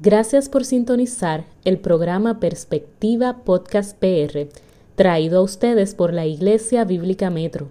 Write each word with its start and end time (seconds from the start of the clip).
Gracias 0.00 0.48
por 0.48 0.64
sintonizar 0.64 1.44
el 1.64 1.78
programa 1.78 2.38
Perspectiva 2.38 3.38
Podcast 3.38 3.98
PR, 3.98 4.46
traído 4.94 5.40
a 5.40 5.42
ustedes 5.42 5.96
por 5.96 6.12
la 6.12 6.24
Iglesia 6.24 6.84
Bíblica 6.84 7.30
Metro. 7.30 7.66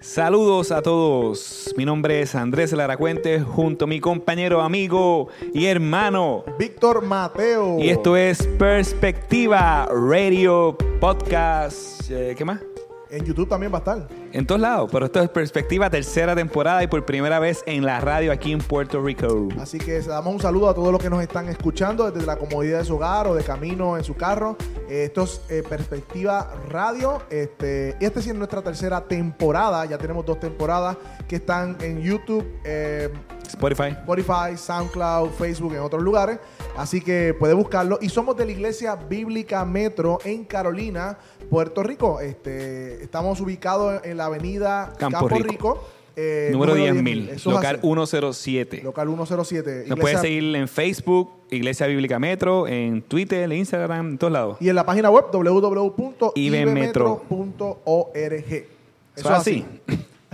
Saludos 0.00 0.72
a 0.72 0.80
todos. 0.80 1.74
Mi 1.76 1.84
nombre 1.84 2.22
es 2.22 2.34
Andrés 2.34 2.72
Laracuente 2.72 3.40
junto 3.40 3.84
a 3.84 3.88
mi 3.88 4.00
compañero, 4.00 4.62
amigo 4.62 5.28
y 5.52 5.66
hermano 5.66 6.44
Víctor 6.58 7.02
Mateo. 7.02 7.78
Y 7.78 7.90
esto 7.90 8.16
es 8.16 8.46
Perspectiva 8.58 9.86
Radio 9.92 10.78
Podcast. 10.98 12.10
Eh, 12.10 12.34
¿Qué 12.38 12.44
más? 12.46 12.60
En 13.10 13.22
YouTube 13.26 13.50
también 13.50 13.70
va 13.70 13.76
a 13.76 13.80
estar. 13.80 14.23
En 14.34 14.48
todos 14.48 14.60
lados, 14.60 14.90
pero 14.90 15.06
esto 15.06 15.20
es 15.20 15.28
Perspectiva, 15.28 15.88
tercera 15.90 16.34
temporada 16.34 16.82
y 16.82 16.88
por 16.88 17.04
primera 17.04 17.38
vez 17.38 17.62
en 17.66 17.86
la 17.86 18.00
radio 18.00 18.32
aquí 18.32 18.50
en 18.50 18.58
Puerto 18.58 19.00
Rico. 19.00 19.46
Así 19.60 19.78
que 19.78 20.00
damos 20.00 20.34
un 20.34 20.40
saludo 20.40 20.68
a 20.68 20.74
todos 20.74 20.90
los 20.90 21.00
que 21.00 21.08
nos 21.08 21.22
están 21.22 21.48
escuchando 21.48 22.10
desde 22.10 22.26
la 22.26 22.34
comodidad 22.34 22.80
de 22.80 22.84
su 22.84 22.96
hogar 22.96 23.28
o 23.28 23.36
de 23.36 23.44
camino 23.44 23.96
en 23.96 24.02
su 24.02 24.16
carro. 24.16 24.56
Esto 24.88 25.22
es 25.22 25.40
eh, 25.48 25.62
Perspectiva 25.62 26.52
Radio. 26.68 27.22
Este, 27.30 27.90
este 28.04 28.22
sí 28.22 28.30
es 28.30 28.34
nuestra 28.34 28.60
tercera 28.60 29.06
temporada. 29.06 29.84
Ya 29.84 29.98
tenemos 29.98 30.26
dos 30.26 30.40
temporadas 30.40 30.96
que 31.28 31.36
están 31.36 31.76
en 31.80 32.02
YouTube. 32.02 32.44
Eh, 32.64 33.12
Spotify. 33.46 33.90
Spotify, 33.90 34.56
SoundCloud, 34.56 35.30
Facebook, 35.30 35.74
en 35.74 35.80
otros 35.80 36.02
lugares. 36.02 36.40
Así 36.76 37.00
que 37.00 37.34
puede 37.38 37.54
buscarlo. 37.54 37.98
Y 38.00 38.08
somos 38.08 38.36
de 38.36 38.46
la 38.46 38.52
Iglesia 38.52 38.96
Bíblica 38.96 39.64
Metro 39.64 40.18
en 40.24 40.44
Carolina, 40.44 41.18
Puerto 41.50 41.82
Rico. 41.82 42.20
Este, 42.20 43.02
estamos 43.02 43.40
ubicados 43.40 44.00
en 44.04 44.16
la 44.16 44.23
avenida 44.26 44.92
Campo, 44.98 45.28
Rico. 45.28 45.88
Eh, 46.16 46.50
número, 46.52 46.76
10.000, 46.76 47.44
local 47.44 47.80
107. 47.80 48.82
Local 48.84 49.08
107. 49.08 49.84
Nos 49.88 49.98
puede 49.98 50.16
seguir 50.18 50.54
en 50.54 50.68
Facebook, 50.68 51.32
Iglesia 51.50 51.88
Bíblica 51.88 52.20
Metro, 52.20 52.68
en 52.68 53.02
Twitter, 53.02 53.42
en 53.42 53.52
Instagram, 53.52 54.10
en 54.10 54.18
todos 54.18 54.32
lados. 54.32 54.56
Y 54.60 54.68
en 54.68 54.76
la 54.76 54.86
página 54.86 55.10
web 55.10 55.24
www.ibmetro.org. 55.32 56.34
Eso 58.14 58.68
es 59.16 59.26
así. 59.26 59.64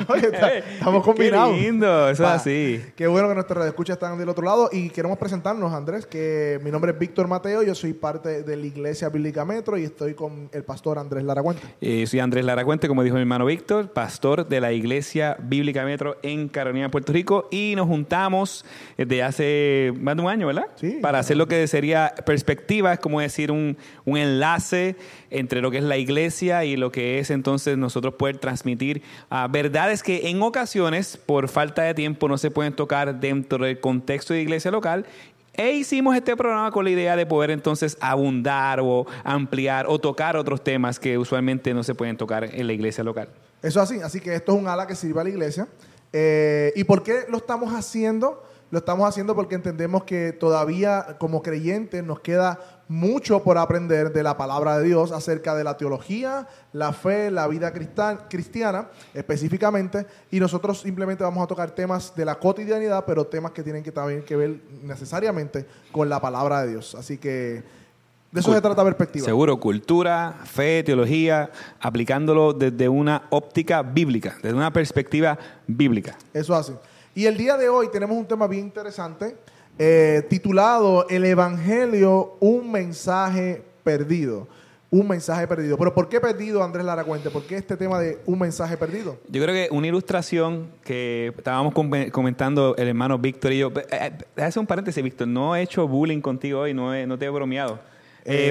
estamos 0.78 1.04
combinados. 1.04 1.54
Qué 1.54 1.60
lindo, 1.62 2.08
eso 2.08 2.24
es 2.24 2.28
así. 2.30 2.80
Qué 2.96 3.06
bueno 3.06 3.28
que 3.28 3.34
nuestros 3.34 3.66
escuchas 3.66 3.94
están 3.94 4.18
del 4.18 4.28
otro 4.28 4.44
lado 4.44 4.68
y 4.72 4.90
queremos 4.90 5.18
presentarnos, 5.18 5.72
Andrés, 5.72 6.06
que 6.06 6.60
mi 6.62 6.70
nombre 6.70 6.92
es 6.92 6.98
Víctor 6.98 7.28
Mateo, 7.28 7.62
yo 7.62 7.74
soy 7.74 7.92
parte 7.92 8.42
de 8.42 8.56
la 8.56 8.66
Iglesia 8.66 9.08
Bíblica 9.08 9.44
Metro 9.44 9.76
y 9.78 9.84
estoy 9.84 10.14
con 10.14 10.48
el 10.52 10.64
pastor 10.64 10.98
Andrés 10.98 11.24
Laracuente. 11.24 11.62
Eh, 11.80 12.06
soy 12.06 12.20
Andrés 12.20 12.44
Laracuente, 12.44 12.88
como 12.88 13.02
dijo 13.02 13.16
mi 13.16 13.22
hermano 13.22 13.46
Víctor, 13.46 13.92
pastor 13.92 14.48
de 14.48 14.60
la 14.60 14.72
Iglesia 14.72 15.36
Bíblica 15.40 15.84
Metro 15.84 16.16
en 16.22 16.48
Carolina, 16.48 16.90
Puerto 16.90 17.12
Rico 17.12 17.48
y 17.50 17.74
nos 17.76 17.86
juntamos 17.86 18.64
desde 18.96 19.22
hace 19.22 19.92
más 20.00 20.16
de 20.16 20.22
un 20.22 20.28
año, 20.28 20.46
¿verdad? 20.46 20.66
Sí. 20.76 20.98
Para 21.02 21.18
hacer 21.18 21.36
lo 21.36 21.48
que 21.48 21.66
sería 21.66 22.14
perspectiva, 22.24 22.92
es 22.92 22.98
como 23.00 23.20
decir 23.20 23.50
un, 23.50 23.76
un 24.04 24.16
enlace 24.16 24.96
entre 25.30 25.60
lo 25.60 25.70
que 25.70 25.78
es 25.78 25.84
la 25.84 25.96
iglesia 25.96 26.64
y 26.64 26.76
lo 26.76 26.90
que 26.92 27.18
es 27.18 27.30
entonces 27.30 27.76
nosotros 27.78 28.14
poder 28.14 28.38
transmitir 28.38 29.02
uh, 29.30 29.50
verdades 29.50 29.89
que 29.98 30.28
en 30.28 30.40
ocasiones, 30.42 31.16
por 31.16 31.48
falta 31.48 31.82
de 31.82 31.94
tiempo, 31.94 32.28
no 32.28 32.38
se 32.38 32.50
pueden 32.50 32.72
tocar 32.72 33.18
dentro 33.18 33.64
del 33.64 33.80
contexto 33.80 34.32
de 34.32 34.42
iglesia 34.42 34.70
local 34.70 35.06
e 35.54 35.72
hicimos 35.72 36.16
este 36.16 36.36
programa 36.36 36.70
con 36.70 36.84
la 36.84 36.90
idea 36.90 37.16
de 37.16 37.26
poder 37.26 37.50
entonces 37.50 37.96
abundar 38.00 38.80
o 38.80 39.06
ampliar 39.24 39.86
o 39.88 39.98
tocar 39.98 40.36
otros 40.36 40.62
temas 40.62 40.98
que 40.98 41.18
usualmente 41.18 41.74
no 41.74 41.82
se 41.82 41.94
pueden 41.94 42.16
tocar 42.16 42.44
en 42.44 42.66
la 42.66 42.72
iglesia 42.72 43.02
local. 43.04 43.28
Eso 43.62 43.80
así, 43.80 44.00
así 44.00 44.20
que 44.20 44.34
esto 44.34 44.52
es 44.52 44.58
un 44.58 44.68
ala 44.68 44.86
que 44.86 44.94
sirve 44.94 45.20
a 45.20 45.24
la 45.24 45.30
iglesia. 45.30 45.68
Eh, 46.12 46.72
¿Y 46.76 46.84
por 46.84 47.02
qué 47.02 47.24
lo 47.28 47.38
estamos 47.38 47.74
haciendo? 47.74 48.42
Lo 48.70 48.78
estamos 48.78 49.08
haciendo 49.08 49.34
porque 49.34 49.56
entendemos 49.56 50.04
que 50.04 50.32
todavía 50.32 51.16
como 51.18 51.42
creyentes 51.42 52.04
nos 52.04 52.20
queda 52.20 52.79
mucho 52.90 53.40
por 53.44 53.56
aprender 53.56 54.12
de 54.12 54.24
la 54.24 54.36
palabra 54.36 54.78
de 54.78 54.84
Dios 54.84 55.12
acerca 55.12 55.54
de 55.54 55.62
la 55.62 55.76
teología, 55.76 56.48
la 56.72 56.92
fe, 56.92 57.30
la 57.30 57.46
vida 57.46 57.72
cristiana 57.72 58.88
específicamente, 59.14 60.06
y 60.28 60.40
nosotros 60.40 60.80
simplemente 60.80 61.22
vamos 61.22 61.44
a 61.44 61.46
tocar 61.46 61.70
temas 61.70 62.12
de 62.16 62.24
la 62.24 62.40
cotidianidad, 62.40 63.04
pero 63.06 63.24
temas 63.24 63.52
que 63.52 63.62
tienen 63.62 63.84
que 63.84 63.92
también 63.92 64.24
que 64.24 64.34
ver 64.34 64.60
necesariamente 64.82 65.66
con 65.92 66.08
la 66.08 66.20
palabra 66.20 66.62
de 66.62 66.70
Dios. 66.72 66.96
Así 66.96 67.16
que 67.16 67.62
de 68.32 68.40
eso 68.40 68.52
se 68.52 68.60
trata 68.60 68.82
perspectiva. 68.82 69.24
Seguro, 69.24 69.60
cultura, 69.60 70.40
fe, 70.42 70.82
teología, 70.82 71.48
aplicándolo 71.80 72.52
desde 72.52 72.88
una 72.88 73.22
óptica 73.30 73.82
bíblica, 73.82 74.34
desde 74.42 74.56
una 74.56 74.72
perspectiva 74.72 75.38
bíblica. 75.64 76.18
Eso 76.34 76.56
así. 76.56 76.72
Y 77.14 77.26
el 77.26 77.36
día 77.36 77.56
de 77.56 77.68
hoy 77.68 77.88
tenemos 77.92 78.16
un 78.16 78.26
tema 78.26 78.48
bien 78.48 78.64
interesante 78.64 79.36
eh, 79.82 80.26
titulado 80.28 81.06
El 81.08 81.24
Evangelio, 81.24 82.36
un 82.38 82.70
mensaje 82.70 83.62
perdido. 83.82 84.46
Un 84.90 85.08
mensaje 85.08 85.46
perdido. 85.46 85.78
Pero 85.78 85.94
¿por 85.94 86.10
qué 86.10 86.20
perdido, 86.20 86.62
Andrés 86.62 86.84
Lara 86.84 87.02
Cuente? 87.02 87.30
¿Por 87.30 87.44
qué 87.44 87.56
este 87.56 87.78
tema 87.78 87.98
de 87.98 88.18
un 88.26 88.38
mensaje 88.38 88.76
perdido? 88.76 89.16
Yo 89.28 89.42
creo 89.42 89.54
que 89.54 89.74
una 89.74 89.86
ilustración 89.86 90.68
que 90.84 91.32
estábamos 91.34 91.72
comentando 92.12 92.76
el 92.76 92.88
hermano 92.88 93.16
Víctor 93.16 93.54
y 93.54 93.58
yo. 93.60 93.72
Eh, 93.90 94.12
eh, 94.36 94.42
hace 94.42 94.60
un 94.60 94.66
paréntesis, 94.66 95.02
Víctor. 95.02 95.26
No 95.26 95.56
he 95.56 95.62
hecho 95.62 95.88
bullying 95.88 96.20
contigo 96.20 96.60
hoy, 96.60 96.74
no, 96.74 96.94
no 97.06 97.18
te 97.18 97.24
he 97.24 97.30
bromeado. 97.30 97.80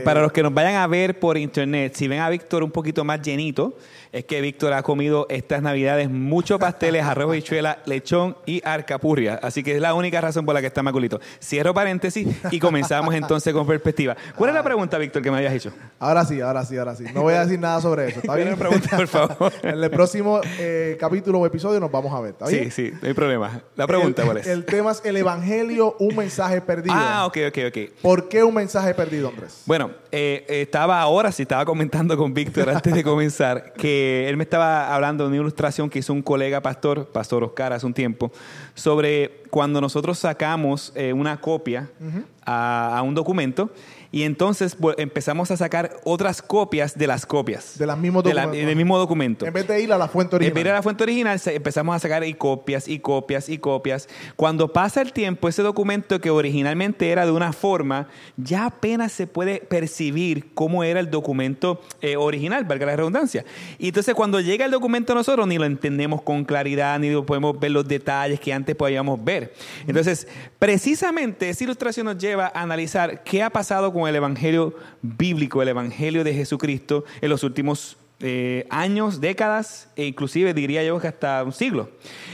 para 0.03 0.23
los 0.23 0.31
que 0.31 0.41
nos 0.41 0.51
vayan 0.51 0.75
a 0.77 0.87
ver 0.87 1.19
por 1.19 1.37
internet, 1.37 1.93
si 1.93 2.07
ven 2.07 2.21
a 2.21 2.29
Víctor 2.29 2.63
un 2.63 2.71
poquito 2.71 3.03
más 3.03 3.21
llenito, 3.21 3.75
es 4.11 4.25
que 4.25 4.41
Víctor 4.41 4.73
ha 4.73 4.81
comido 4.81 5.27
estas 5.29 5.61
navidades 5.61 6.09
muchos 6.09 6.59
pasteles, 6.59 7.03
arroz, 7.03 7.31
bichuela, 7.31 7.79
lechón 7.85 8.35
y 8.45 8.61
arcapurria. 8.65 9.39
Así 9.41 9.63
que 9.63 9.75
es 9.75 9.81
la 9.81 9.93
única 9.93 10.19
razón 10.19 10.45
por 10.45 10.55
la 10.55 10.61
que 10.61 10.67
está 10.67 10.81
maculito. 10.81 11.19
Cierro 11.41 11.73
paréntesis 11.73 12.27
y 12.51 12.59
comenzamos 12.59 13.13
entonces 13.13 13.53
con 13.53 13.67
perspectiva. 13.67 14.17
¿Cuál 14.35 14.49
es 14.49 14.55
la 14.55 14.63
pregunta, 14.63 14.97
Víctor, 14.97 15.21
que 15.21 15.29
me 15.29 15.37
habías 15.37 15.53
hecho? 15.53 15.71
Ahora 15.99 16.25
sí, 16.25 16.41
ahora 16.41 16.65
sí, 16.65 16.77
ahora 16.77 16.95
sí. 16.95 17.05
No 17.13 17.21
voy 17.21 17.35
a 17.35 17.45
decir 17.45 17.59
nada 17.59 17.81
sobre 17.81 18.09
eso. 18.09 18.19
¿Está 18.19 18.35
bien? 18.35 18.55
pregunta, 18.57 18.97
por 18.97 19.07
favor. 19.07 19.53
en 19.63 19.83
el 19.83 19.89
próximo 19.91 20.41
eh, 20.57 20.97
capítulo 20.99 21.39
o 21.39 21.45
episodio 21.45 21.79
nos 21.79 21.91
vamos 21.91 22.13
a 22.13 22.21
ver. 22.21 22.31
¿Está 22.31 22.47
bien? 22.47 22.71
Sí, 22.71 22.89
sí, 22.89 22.97
no 22.99 23.07
hay 23.07 23.13
problema. 23.13 23.61
La 23.75 23.85
pregunta, 23.85 24.23
¿cuál 24.23 24.37
es? 24.37 24.47
El 24.47 24.65
tema 24.65 24.91
es 24.91 25.01
el 25.05 25.17
Evangelio, 25.17 25.95
un 25.99 26.15
mensaje 26.15 26.61
perdido. 26.61 26.95
Ah, 26.97 27.25
ok, 27.27 27.37
ok, 27.49 27.57
ok. 27.67 28.01
¿Por 28.01 28.27
qué 28.27 28.43
un 28.43 28.55
mensaje 28.55 28.93
perdido, 28.95 29.29
Andrés? 29.29 29.63
Bueno, 29.65 29.91
eh, 30.11 30.45
estaba 30.47 30.99
ahora, 30.99 31.31
sí, 31.31 31.43
estaba 31.43 31.63
comentando 31.65 32.17
con 32.17 32.33
Víctor 32.33 32.69
antes 32.69 32.93
de 32.93 33.03
comenzar 33.03 33.73
que 33.73 33.98
él 34.27 34.37
me 34.37 34.43
estaba 34.43 34.93
hablando 34.93 35.23
de 35.23 35.29
una 35.29 35.37
ilustración 35.37 35.89
que 35.89 35.99
hizo 35.99 36.13
un 36.13 36.21
colega 36.21 36.61
pastor, 36.61 37.07
Pastor 37.07 37.43
Oscar, 37.43 37.73
hace 37.73 37.85
un 37.85 37.93
tiempo, 37.93 38.31
sobre 38.73 39.43
cuando 39.49 39.81
nosotros 39.81 40.19
sacamos 40.19 40.91
eh, 40.95 41.13
una 41.13 41.39
copia 41.41 41.89
a, 42.45 43.01
un 43.03 43.15
documento 43.15 43.71
y 44.11 44.23
entonces 44.23 44.75
empezamos 44.97 45.51
a 45.51 45.57
sacar 45.57 45.97
otras 46.03 46.41
copias 46.41 46.97
de 46.97 47.05
las 47.05 47.25
copias. 47.25 47.77
De 47.77 47.85
las 47.85 47.97
mismos 47.97 48.23
documentos. 48.23 48.55
del 48.55 48.75
mismo 48.75 48.97
documento. 48.97 49.45
En 49.45 49.53
vez 49.53 49.67
de 49.67 49.81
ir 49.81 49.93
a 49.93 49.97
la 49.97 50.07
fuente 50.07 50.35
original. 50.35 50.49
En 50.49 50.53
vez 50.55 50.63
de 50.63 50.67
ir 50.67 50.73
a 50.73 50.75
la 50.77 50.83
fuente 50.83 51.03
original, 51.03 51.41
empezamos 51.45 51.95
a 51.95 51.99
sacar 51.99 52.23
y 52.23 52.33
copias 52.33 52.87
y 52.87 52.99
copias 52.99 53.49
y 53.49 53.59
copias. 53.59 54.09
Cuando 54.35 54.73
pasa 54.73 55.01
el 55.01 55.13
tiempo, 55.13 55.47
ese 55.47 55.61
documento 55.61 56.19
que 56.19 56.31
originalmente 56.31 57.09
era 57.09 57.25
de 57.25 57.31
una 57.31 57.53
forma, 57.53 58.07
ya 58.37 58.65
apenas 58.65 59.11
se 59.11 59.27
puede 59.27 59.59
percibir 59.59 60.53
cómo 60.53 60.83
era 60.83 60.99
el 60.99 61.11
documento 61.11 61.81
eh, 62.01 62.15
original, 62.17 62.65
valga 62.65 62.87
la 62.87 62.95
redundancia. 62.95 63.45
Y 63.77 63.89
entonces 63.89 64.15
cuando 64.15 64.39
llega 64.39 64.65
el 64.65 64.71
documento 64.71 65.13
nosotros 65.13 65.47
ni 65.47 65.57
lo 65.57 65.65
entendemos 65.65 66.21
con 66.23 66.45
claridad, 66.45 66.97
ni 66.99 67.19
podemos 67.21 67.59
ver 67.59 67.71
los 67.71 67.87
detalles 67.87 68.39
que 68.39 68.53
antes 68.53 68.75
podíamos 68.75 69.23
ver. 69.23 69.53
Entonces, 69.87 70.27
precisamente 70.57 71.49
esa 71.49 71.63
ilustración 71.63 72.05
nos 72.05 72.17
lleva 72.17 72.51
a 72.53 72.61
analizar 72.61 73.23
qué 73.23 73.43
ha 73.43 73.49
pasado 73.49 73.91
con 73.93 73.98
el 74.07 74.15
Evangelio 74.15 74.73
bíblico, 75.01 75.61
el 75.61 75.69
Evangelio 75.69 76.23
de 76.23 76.33
Jesucristo 76.33 77.05
en 77.21 77.29
los 77.29 77.43
últimos 77.43 77.97
eh, 78.21 78.67
años, 78.69 79.21
décadas 79.21 79.87
e 79.95 80.03
inclusive 80.03 80.53
diría 80.53 80.83
yo 80.83 80.99
que 80.99 81.07
hasta 81.07 81.41
un 81.41 81.53
siglo. 81.53 81.89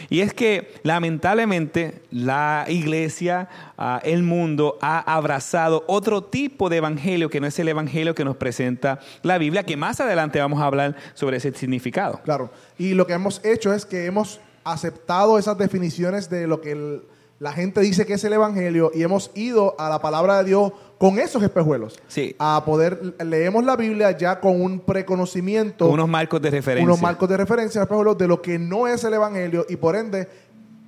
Y 0.10 0.22
es 0.22 0.34
que 0.34 0.74
lamentablemente 0.82 2.02
la 2.10 2.66
iglesia, 2.68 3.50
ah, 3.78 4.02
el 4.04 4.24
mundo 4.24 4.80
ha 4.82 5.00
abrazado 5.16 5.84
otro 5.88 6.24
tipo 6.24 6.70
de 6.70 6.78
evangelio 6.78 7.30
que 7.30 7.40
no 7.40 7.46
es 7.46 7.60
el 7.60 7.68
evangelio 7.68 8.16
que 8.16 8.26
nos 8.26 8.36
presenta 8.36 9.00
la 9.22 9.38
Biblia, 9.38 9.64
que 9.64 9.78
más 9.78 10.00
adelante 10.00 10.40
vamos 10.40 10.60
a 10.60 10.66
hablar 10.66 10.96
sobre 11.14 11.38
ese 11.38 11.54
significado. 11.54 12.20
Claro, 12.24 12.50
y 12.80 12.96
lo 12.96 13.06
que 13.06 13.14
hemos 13.14 13.44
hecho 13.46 13.72
es 13.72 13.86
que 13.86 14.08
hemos 14.08 14.40
aceptado 14.64 15.38
esas 15.38 15.56
definiciones 15.60 16.32
de 16.32 16.48
lo 16.48 16.62
que 16.62 17.04
la 17.38 17.52
gente 17.52 17.82
dice 17.82 18.06
que 18.06 18.14
es 18.14 18.24
el 18.24 18.34
evangelio 18.34 18.92
y 18.94 19.04
hemos 19.04 19.30
ido 19.36 19.76
a 19.78 19.90
la 19.90 20.02
palabra 20.02 20.38
de 20.40 20.46
Dios 20.46 20.72
con 20.98 21.20
esos 21.20 21.44
espejuelos. 21.44 22.00
Sí. 22.08 22.36
A 22.40 22.64
poder, 22.66 23.16
leemos 23.24 23.64
la 23.64 23.76
Biblia 23.76 24.12
ya 24.18 24.40
con 24.40 24.62
un 24.62 24.80
preconocimiento. 24.80 25.88
unos 25.88 26.08
marcos 26.08 26.42
de 26.42 26.52
referencia. 26.52 26.86
Unos 26.86 27.02
marcos 27.02 27.30
de 27.30 27.38
referencia, 27.38 27.82
espejuelos, 27.82 28.18
de 28.18 28.28
lo 28.28 28.42
que 28.42 28.58
no 28.58 28.88
es 28.88 29.04
el 29.04 29.14
Evangelio 29.14 29.66
y 29.68 29.76
por 29.76 29.96
ende 29.96 30.28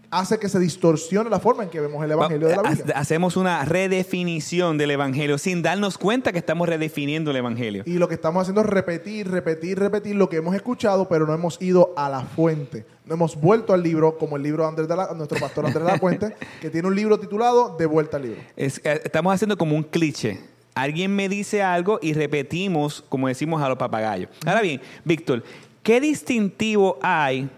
hace 0.09 0.39
que 0.39 0.47
se 0.49 0.59
distorsione 0.59 1.29
la 1.29 1.39
forma 1.39 1.63
en 1.63 1.69
que 1.69 1.79
vemos 1.79 2.03
el 2.03 2.11
Evangelio 2.11 2.47
de 2.47 2.55
la 2.55 2.61
Biblia. 2.63 2.93
Hacemos 2.95 3.35
una 3.37 3.65
redefinición 3.65 4.77
del 4.77 4.91
Evangelio 4.91 5.37
sin 5.37 5.61
darnos 5.61 5.97
cuenta 5.97 6.31
que 6.31 6.37
estamos 6.39 6.67
redefiniendo 6.69 7.31
el 7.31 7.37
Evangelio. 7.37 7.83
Y 7.85 7.97
lo 7.97 8.07
que 8.07 8.15
estamos 8.15 8.41
haciendo 8.41 8.61
es 8.61 8.67
repetir, 8.67 9.29
repetir, 9.29 9.79
repetir 9.79 10.15
lo 10.15 10.29
que 10.29 10.37
hemos 10.37 10.55
escuchado, 10.55 11.07
pero 11.09 11.25
no 11.27 11.33
hemos 11.33 11.61
ido 11.61 11.93
a 11.97 12.09
la 12.09 12.21
fuente. 12.21 12.85
No 13.05 13.13
hemos 13.15 13.35
vuelto 13.39 13.73
al 13.73 13.83
libro, 13.83 14.17
como 14.17 14.37
el 14.37 14.43
libro 14.43 14.63
de 14.63 14.69
Andrés 14.69 14.87
de 14.87 14.95
la, 14.95 15.13
nuestro 15.13 15.39
pastor 15.39 15.65
Andrés 15.65 15.85
de 15.85 15.91
la 15.91 15.97
Puente, 15.97 16.35
que 16.61 16.69
tiene 16.69 16.87
un 16.87 16.95
libro 16.95 17.19
titulado 17.19 17.75
De 17.77 17.85
vuelta 17.85 18.17
al 18.17 18.23
libro. 18.23 18.41
Es- 18.55 18.79
eh, 18.83 19.01
estamos 19.03 19.33
haciendo 19.33 19.57
como 19.57 19.75
un 19.75 19.83
cliché. 19.83 20.39
Alguien 20.75 21.15
me 21.15 21.27
dice 21.27 21.63
algo 21.63 21.99
y 22.01 22.13
repetimos, 22.13 23.03
como 23.09 23.27
decimos 23.27 23.61
a 23.63 23.69
los 23.69 23.77
papagayos. 23.77 24.29
Ahora 24.45 24.61
bien, 24.61 24.79
Víctor, 25.05 25.43
¿qué 25.81 25.99
distintivo 25.99 26.99
hay 27.01 27.49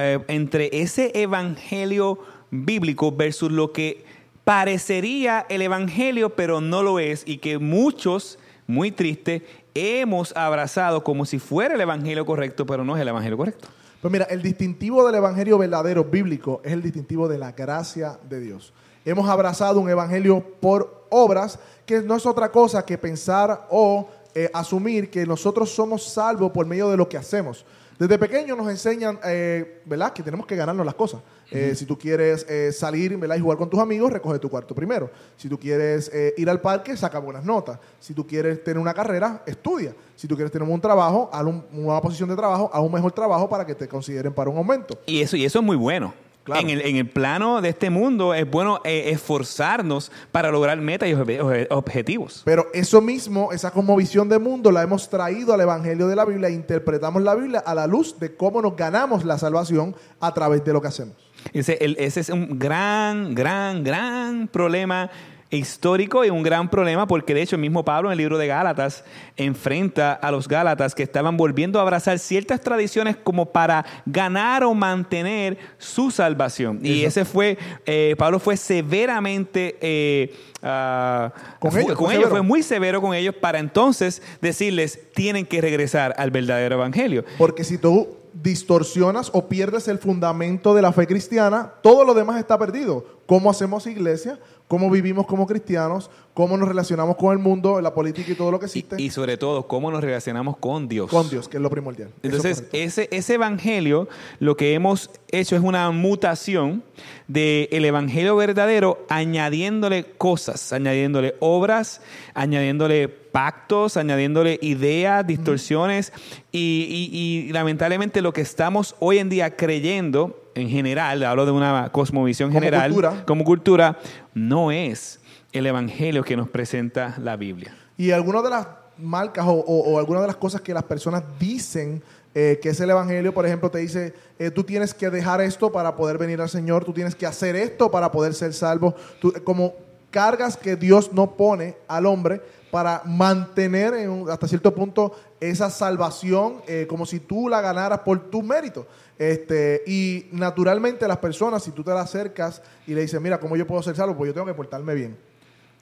eh, 0.00 0.20
entre 0.28 0.70
ese 0.72 1.10
evangelio 1.14 2.20
bíblico 2.52 3.10
versus 3.10 3.50
lo 3.50 3.72
que 3.72 4.04
parecería 4.44 5.44
el 5.48 5.60
evangelio, 5.60 6.30
pero 6.30 6.60
no 6.60 6.84
lo 6.84 7.00
es, 7.00 7.24
y 7.26 7.38
que 7.38 7.58
muchos, 7.58 8.38
muy 8.68 8.92
triste, 8.92 9.44
hemos 9.74 10.36
abrazado 10.36 11.02
como 11.02 11.26
si 11.26 11.40
fuera 11.40 11.74
el 11.74 11.80
evangelio 11.80 12.24
correcto, 12.24 12.64
pero 12.64 12.84
no 12.84 12.96
es 12.96 13.02
el 13.02 13.08
evangelio 13.08 13.36
correcto? 13.36 13.68
Pues 14.00 14.12
mira, 14.12 14.24
el 14.26 14.40
distintivo 14.40 15.04
del 15.04 15.16
evangelio 15.16 15.58
verdadero 15.58 16.04
bíblico 16.04 16.60
es 16.64 16.72
el 16.72 16.82
distintivo 16.82 17.26
de 17.26 17.38
la 17.38 17.50
gracia 17.50 18.20
de 18.28 18.38
Dios. 18.38 18.72
Hemos 19.04 19.28
abrazado 19.28 19.80
un 19.80 19.90
evangelio 19.90 20.44
por 20.60 21.06
obras 21.10 21.58
que 21.84 22.02
no 22.02 22.14
es 22.14 22.24
otra 22.24 22.52
cosa 22.52 22.84
que 22.86 22.96
pensar 22.96 23.66
o 23.70 24.08
eh, 24.34 24.48
asumir 24.54 25.10
que 25.10 25.26
nosotros 25.26 25.70
somos 25.70 26.04
salvos 26.04 26.52
por 26.52 26.66
medio 26.66 26.88
de 26.88 26.96
lo 26.96 27.08
que 27.08 27.16
hacemos. 27.16 27.66
Desde 27.98 28.16
pequeños 28.16 28.56
nos 28.56 28.68
enseñan, 28.70 29.18
eh, 29.24 29.82
¿verdad?, 29.84 30.12
que 30.12 30.22
tenemos 30.22 30.46
que 30.46 30.54
ganarnos 30.54 30.86
las 30.86 30.94
cosas. 30.94 31.20
Eh, 31.50 31.74
Si 31.74 31.84
tú 31.84 31.98
quieres 31.98 32.46
eh, 32.48 32.70
salir 32.72 33.16
¿verdad? 33.16 33.36
y 33.36 33.40
jugar 33.40 33.58
con 33.58 33.68
tus 33.68 33.80
amigos, 33.80 34.12
recoge 34.12 34.38
tu 34.38 34.48
cuarto 34.48 34.74
primero. 34.74 35.10
Si 35.36 35.48
tú 35.48 35.58
quieres 35.58 36.08
eh, 36.14 36.32
ir 36.36 36.48
al 36.48 36.60
parque, 36.60 36.96
saca 36.96 37.18
buenas 37.18 37.44
notas. 37.44 37.78
Si 37.98 38.14
tú 38.14 38.24
quieres 38.26 38.62
tener 38.62 38.78
una 38.78 38.94
carrera, 38.94 39.42
estudia. 39.46 39.94
Si 40.14 40.28
tú 40.28 40.36
quieres 40.36 40.52
tener 40.52 40.68
un 40.68 40.80
trabajo, 40.80 41.28
haz 41.32 41.42
un- 41.44 41.64
una 41.72 42.00
posición 42.00 42.28
de 42.28 42.36
trabajo, 42.36 42.70
haz 42.72 42.80
un 42.80 42.92
mejor 42.92 43.10
trabajo 43.12 43.48
para 43.48 43.66
que 43.66 43.74
te 43.74 43.88
consideren 43.88 44.32
para 44.32 44.48
un 44.50 44.58
aumento. 44.58 44.96
Y 45.06 45.20
eso, 45.20 45.36
y 45.36 45.44
eso 45.44 45.58
es 45.58 45.64
muy 45.64 45.76
bueno. 45.76 46.14
Claro. 46.48 46.62
En, 46.62 46.70
el, 46.70 46.80
en 46.80 46.96
el 46.96 47.08
plano 47.08 47.60
de 47.60 47.68
este 47.68 47.90
mundo 47.90 48.34
es 48.34 48.50
bueno 48.50 48.80
eh, 48.84 49.10
esforzarnos 49.10 50.10
para 50.32 50.50
lograr 50.50 50.78
metas 50.80 51.08
y 51.08 51.12
obje- 51.12 51.40
obje- 51.40 51.66
objetivos. 51.70 52.42
Pero 52.44 52.66
eso 52.74 53.00
mismo, 53.00 53.52
esa 53.52 53.70
como 53.70 53.94
visión 53.96 54.28
de 54.28 54.38
mundo, 54.38 54.70
la 54.72 54.82
hemos 54.82 55.08
traído 55.10 55.52
al 55.54 55.60
Evangelio 55.60 56.08
de 56.08 56.16
la 56.16 56.24
Biblia 56.24 56.48
e 56.48 56.52
interpretamos 56.52 57.22
la 57.22 57.34
Biblia 57.34 57.60
a 57.60 57.74
la 57.74 57.86
luz 57.86 58.18
de 58.18 58.34
cómo 58.34 58.60
nos 58.62 58.76
ganamos 58.76 59.24
la 59.24 59.38
salvación 59.38 59.94
a 60.20 60.32
través 60.34 60.64
de 60.64 60.72
lo 60.72 60.80
que 60.80 60.88
hacemos. 60.88 61.14
Ese, 61.52 61.78
el- 61.80 61.96
ese 61.98 62.20
es 62.20 62.30
un 62.30 62.58
gran, 62.58 63.34
gran, 63.34 63.84
gran 63.84 64.48
problema 64.48 65.10
histórico 65.50 66.24
y 66.24 66.30
un 66.30 66.42
gran 66.42 66.68
problema 66.68 67.06
porque 67.06 67.32
de 67.34 67.42
hecho 67.42 67.56
el 67.56 67.62
mismo 67.62 67.84
Pablo 67.84 68.08
en 68.08 68.12
el 68.12 68.18
libro 68.18 68.36
de 68.36 68.46
Gálatas 68.46 69.02
enfrenta 69.36 70.12
a 70.12 70.30
los 70.30 70.46
Gálatas 70.48 70.94
que 70.94 71.02
estaban 71.02 71.36
volviendo 71.36 71.78
a 71.78 71.82
abrazar 71.82 72.18
ciertas 72.18 72.60
tradiciones 72.60 73.16
como 73.16 73.46
para 73.46 73.84
ganar 74.04 74.64
o 74.64 74.74
mantener 74.74 75.56
su 75.78 76.10
salvación. 76.10 76.80
Y 76.82 77.04
ese 77.04 77.24
fue, 77.24 77.56
eh, 77.86 78.14
Pablo 78.18 78.38
fue 78.38 78.56
severamente... 78.56 79.78
eh, 79.80 80.34
ah, 80.62 81.32
Con 81.58 81.70
fue- 81.72 81.82
ellos, 81.82 81.96
con 81.96 82.06
fue 82.06 82.16
ellos 82.16 82.28
fue 82.30 82.42
muy 82.42 82.62
severo 82.62 83.00
con 83.00 83.14
ellos 83.14 83.34
para 83.34 83.58
entonces 83.58 84.22
decirles 84.40 84.98
tienen 85.14 85.46
que 85.46 85.60
regresar 85.60 86.14
al 86.18 86.30
verdadero 86.30 86.74
evangelio. 86.76 87.24
Porque 87.38 87.64
si 87.64 87.78
tú 87.78 88.16
distorsionas 88.34 89.30
o 89.32 89.48
pierdes 89.48 89.88
el 89.88 89.98
fundamento 89.98 90.74
de 90.74 90.82
la 90.82 90.92
fe 90.92 91.06
cristiana, 91.06 91.72
todo 91.82 92.04
lo 92.04 92.14
demás 92.14 92.38
está 92.38 92.58
perdido. 92.58 93.04
¿Cómo 93.26 93.50
hacemos 93.50 93.86
iglesia? 93.86 94.38
¿Cómo 94.68 94.90
vivimos 94.90 95.26
como 95.26 95.46
cristianos? 95.46 96.10
¿Cómo 96.34 96.56
nos 96.56 96.68
relacionamos 96.68 97.16
con 97.16 97.32
el 97.32 97.38
mundo, 97.38 97.80
la 97.80 97.94
política 97.94 98.30
y 98.30 98.34
todo 98.34 98.50
lo 98.52 98.60
que 98.60 98.66
existe? 98.66 98.94
y 99.00 99.10
sobre 99.10 99.36
todo, 99.38 99.66
cómo 99.66 99.90
nos 99.90 100.04
relacionamos 100.04 100.56
con 100.58 100.86
Dios. 100.88 101.10
con 101.10 101.28
Dios, 101.30 101.48
que 101.48 101.56
es 101.56 101.62
lo 101.62 101.70
primordial. 101.70 102.10
Entonces, 102.22 102.64
es 102.72 102.98
ese, 102.98 103.08
ese 103.10 103.34
evangelio, 103.34 104.08
lo 104.38 104.56
que 104.56 104.74
hemos 104.74 105.10
hecho 105.32 105.56
es 105.56 105.62
una 105.62 105.90
mutación 105.90 106.84
del 107.26 107.84
evangelio 107.84 108.36
verdadero, 108.36 109.04
añadiéndole 109.08 110.04
cosas, 110.04 110.72
añadiéndole 110.72 111.34
obras, 111.40 112.02
añadiéndole 112.34 113.08
pactos, 113.08 113.96
añadiéndole 113.96 114.58
ideas, 114.62 115.26
distorsiones. 115.26 116.12
Y, 116.52 117.08
y- 117.12 117.48
y 117.48 117.52
lamentablemente 117.52 118.22
lo 118.22 118.32
que 118.32 118.42
estamos 118.42 118.94
hoy 119.00 119.18
en 119.18 119.28
día 119.28 119.56
creyendo, 119.56 120.47
en 120.60 120.68
general, 120.68 121.22
hablo 121.24 121.46
de 121.46 121.52
una 121.52 121.90
cosmovisión 121.92 122.50
Como 122.50 122.60
general, 122.60 122.90
cultura. 122.92 123.24
como 123.26 123.44
cultura, 123.44 123.98
no 124.34 124.70
es 124.72 125.20
el 125.52 125.66
evangelio 125.66 126.22
que 126.24 126.36
nos 126.36 126.48
presenta 126.48 127.14
la 127.22 127.36
Biblia. 127.36 127.74
Y 127.96 128.10
algunas 128.10 128.42
de 128.42 128.50
las 128.50 128.66
marcas 128.98 129.46
o, 129.46 129.52
o- 129.52 129.92
o 129.94 129.98
algunas 129.98 130.22
de 130.22 130.26
las 130.28 130.36
cosas 130.36 130.60
que 130.60 130.74
las 130.74 130.82
personas 130.84 131.22
dicen 131.38 132.02
eh, 132.34 132.60
que 132.62 132.68
es 132.68 132.80
el 132.80 132.90
Evangelio, 132.90 133.32
por 133.34 133.46
ejemplo, 133.46 133.70
te 133.70 133.78
dice, 133.78 134.14
eh, 134.38 134.50
tú 134.50 134.62
tienes 134.62 134.92
que 134.94 135.08
dejar 135.10 135.40
esto 135.40 135.72
para 135.72 135.96
poder 135.96 136.18
venir 136.18 136.40
al 136.40 136.48
Señor, 136.48 136.84
tú 136.84 136.92
tienes 136.92 137.14
que 137.16 137.26
hacer 137.26 137.56
esto 137.56 137.90
para 137.90 138.12
poder 138.12 138.34
ser 138.34 138.52
salvo, 138.52 138.94
Tú- 139.18 139.32
como 139.44 139.72
cargas 140.10 140.56
que 140.56 140.76
Dios 140.76 141.12
no 141.12 141.32
pone 141.36 141.76
al 141.88 142.06
hombre 142.06 142.40
para 142.70 143.02
mantener 143.04 143.94
en 143.94 144.10
un- 144.10 144.30
hasta 144.30 144.46
cierto 144.48 144.74
punto 144.74 145.12
esa 145.40 145.70
salvación 145.70 146.56
eh, 146.66 146.86
como 146.88 147.06
si 147.06 147.20
tú 147.20 147.48
la 147.48 147.60
ganaras 147.60 148.00
por 148.00 148.18
tu 148.30 148.42
mérito. 148.42 148.86
Este, 149.18 149.82
y 149.86 150.26
naturalmente 150.32 151.08
las 151.08 151.16
personas, 151.18 151.62
si 151.62 151.70
tú 151.72 151.82
te 151.82 151.90
las 151.90 152.04
acercas 152.04 152.62
y 152.86 152.94
le 152.94 153.00
dices, 153.02 153.20
mira, 153.20 153.38
¿cómo 153.40 153.56
yo 153.56 153.66
puedo 153.66 153.82
ser 153.82 153.96
salvo? 153.96 154.16
Pues 154.16 154.28
yo 154.28 154.34
tengo 154.34 154.46
que 154.46 154.54
portarme 154.54 154.94
bien. 154.94 155.16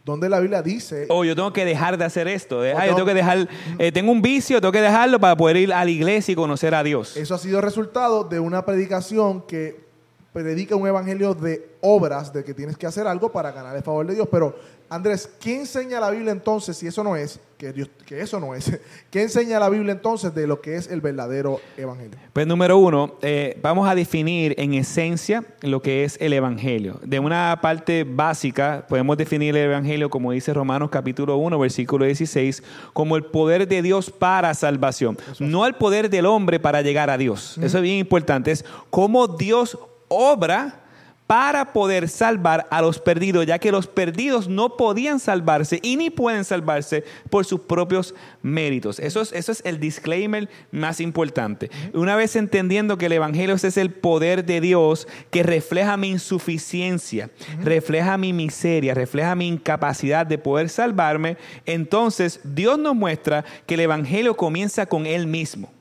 Donde 0.04 0.28
la 0.28 0.38
Biblia 0.38 0.62
dice... 0.62 1.06
O 1.08 1.24
yo 1.24 1.34
tengo 1.34 1.52
que 1.52 1.64
dejar 1.64 1.98
de 1.98 2.04
hacer 2.04 2.28
esto. 2.28 2.60
de, 2.60 2.72
O 2.74 2.78
ah, 2.78 2.86
yo 2.86 2.94
tengo- 2.94 2.96
tengo 2.98 3.06
que 3.08 3.14
dejar, 3.14 3.48
eh, 3.78 3.90
tengo 3.92 4.12
un 4.12 4.22
vicio, 4.22 4.60
tengo 4.60 4.70
que 4.72 4.80
dejarlo 4.80 5.18
para 5.18 5.36
poder 5.36 5.56
ir 5.56 5.72
a 5.72 5.84
la 5.84 5.90
iglesia 5.90 6.32
y 6.32 6.36
conocer 6.36 6.74
a 6.76 6.82
Dios. 6.84 7.16
Eso 7.16 7.34
ha 7.34 7.38
sido 7.38 7.60
resultado 7.60 8.22
de 8.22 8.38
una 8.38 8.64
predicación 8.64 9.42
que 9.42 9.84
predica 10.32 10.76
un 10.76 10.86
evangelio 10.86 11.34
de 11.34 11.70
obras, 11.80 12.32
de 12.32 12.44
que 12.44 12.54
tienes 12.54 12.76
que 12.76 12.86
hacer 12.86 13.06
algo 13.06 13.32
para 13.32 13.50
ganar 13.52 13.74
el 13.74 13.82
favor 13.82 14.06
de 14.06 14.14
Dios. 14.14 14.28
Pero, 14.30 14.54
Andrés, 14.88 15.28
¿qué 15.40 15.56
enseña 15.56 15.98
la 15.98 16.10
Biblia 16.10 16.30
entonces 16.30 16.76
si 16.76 16.86
eso 16.86 17.02
no 17.02 17.16
es? 17.16 17.40
Que, 17.58 17.72
Dios, 17.72 17.88
que 18.04 18.20
eso 18.20 18.38
no 18.38 18.54
es. 18.54 18.78
¿Qué 19.10 19.22
enseña 19.22 19.58
la 19.58 19.68
Biblia 19.68 19.92
entonces 19.92 20.34
de 20.34 20.46
lo 20.46 20.60
que 20.60 20.76
es 20.76 20.88
el 20.88 21.00
verdadero 21.00 21.60
evangelio? 21.76 22.16
Pues 22.32 22.46
número 22.46 22.78
uno, 22.78 23.14
eh, 23.22 23.58
vamos 23.62 23.88
a 23.88 23.94
definir 23.94 24.54
en 24.58 24.74
esencia 24.74 25.42
lo 25.62 25.82
que 25.82 26.04
es 26.04 26.18
el 26.20 26.34
Evangelio. 26.34 27.00
De 27.02 27.18
una 27.18 27.58
parte 27.62 28.04
básica, 28.04 28.84
podemos 28.88 29.16
definir 29.16 29.56
el 29.56 29.70
Evangelio, 29.70 30.10
como 30.10 30.32
dice 30.32 30.52
Romanos 30.52 30.90
capítulo 30.90 31.36
1, 31.38 31.58
versículo 31.58 32.04
16, 32.04 32.62
como 32.92 33.16
el 33.16 33.24
poder 33.24 33.66
de 33.66 33.82
Dios 33.82 34.10
para 34.10 34.54
salvación. 34.54 35.18
No 35.40 35.66
el 35.66 35.74
poder 35.74 36.10
del 36.10 36.26
hombre 36.26 36.60
para 36.60 36.82
llegar 36.82 37.10
a 37.10 37.18
Dios. 37.18 37.58
Eso 37.62 37.78
es 37.78 37.82
bien 37.82 37.98
importante. 37.98 38.52
Es 38.52 38.64
cómo 38.90 39.26
Dios 39.26 39.78
obra 40.08 40.85
para 41.26 41.72
poder 41.72 42.08
salvar 42.08 42.66
a 42.70 42.80
los 42.80 43.00
perdidos, 43.00 43.46
ya 43.46 43.58
que 43.58 43.72
los 43.72 43.86
perdidos 43.86 44.48
no 44.48 44.76
podían 44.76 45.18
salvarse 45.18 45.80
y 45.82 45.96
ni 45.96 46.10
pueden 46.10 46.44
salvarse 46.44 47.04
por 47.30 47.44
sus 47.44 47.60
propios 47.60 48.14
méritos. 48.42 49.00
Eso 49.00 49.20
es, 49.20 49.32
eso 49.32 49.50
es 49.50 49.60
el 49.64 49.80
disclaimer 49.80 50.48
más 50.70 51.00
importante. 51.00 51.70
Una 51.92 52.14
vez 52.14 52.36
entendiendo 52.36 52.96
que 52.96 53.06
el 53.06 53.12
Evangelio 53.12 53.56
es 53.56 53.76
el 53.76 53.90
poder 53.90 54.44
de 54.44 54.60
Dios 54.60 55.08
que 55.30 55.42
refleja 55.42 55.96
mi 55.96 56.10
insuficiencia, 56.10 57.30
refleja 57.62 58.16
mi 58.18 58.32
miseria, 58.32 58.94
refleja 58.94 59.34
mi 59.34 59.48
incapacidad 59.48 60.26
de 60.26 60.38
poder 60.38 60.68
salvarme, 60.68 61.36
entonces 61.64 62.40
Dios 62.44 62.78
nos 62.78 62.94
muestra 62.94 63.44
que 63.66 63.74
el 63.74 63.80
Evangelio 63.80 64.36
comienza 64.36 64.86
con 64.86 65.06
Él 65.06 65.26
mismo. 65.26 65.72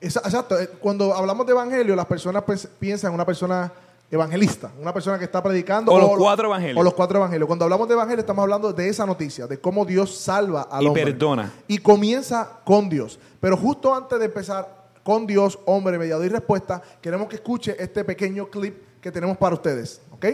Exacto. 0.00 0.58
eh, 0.58 0.68
Cuando 0.80 1.14
hablamos 1.14 1.46
de 1.46 1.52
evangelio, 1.52 1.96
las 1.96 2.06
personas 2.06 2.44
pues, 2.44 2.68
piensan 2.78 3.10
en 3.10 3.14
una 3.14 3.24
persona 3.24 3.72
evangelista, 4.10 4.70
una 4.80 4.92
persona 4.92 5.18
que 5.18 5.24
está 5.24 5.42
predicando. 5.42 5.92
O 5.92 5.98
los 5.98 6.18
cuatro 6.18 6.46
evangelios. 6.48 6.78
O 6.78 6.82
los 6.82 6.94
cuatro 6.94 7.18
evangelios. 7.18 7.46
Cuando 7.46 7.64
hablamos 7.64 7.88
de 7.88 7.94
evangelio, 7.94 8.20
estamos 8.20 8.42
hablando 8.42 8.72
de 8.72 8.88
esa 8.88 9.04
noticia, 9.04 9.46
de 9.46 9.60
cómo 9.60 9.84
Dios 9.84 10.16
salva 10.16 10.62
al 10.62 10.84
Y 10.84 10.86
hombre. 10.86 11.04
perdona. 11.04 11.52
Y 11.66 11.78
comienza 11.78 12.60
con 12.64 12.88
Dios. 12.88 13.18
Pero 13.40 13.56
justo 13.56 13.94
antes 13.94 14.18
de 14.18 14.24
empezar 14.24 14.76
con 15.02 15.26
Dios, 15.26 15.58
hombre, 15.66 15.98
mediador 15.98 16.26
y 16.26 16.28
respuesta, 16.28 16.82
queremos 17.00 17.28
que 17.28 17.36
escuche 17.36 17.76
este 17.78 18.04
pequeño 18.04 18.48
clip 18.48 19.00
que 19.00 19.12
tenemos 19.12 19.36
para 19.36 19.54
ustedes. 19.54 20.00
¿Ok? 20.10 20.26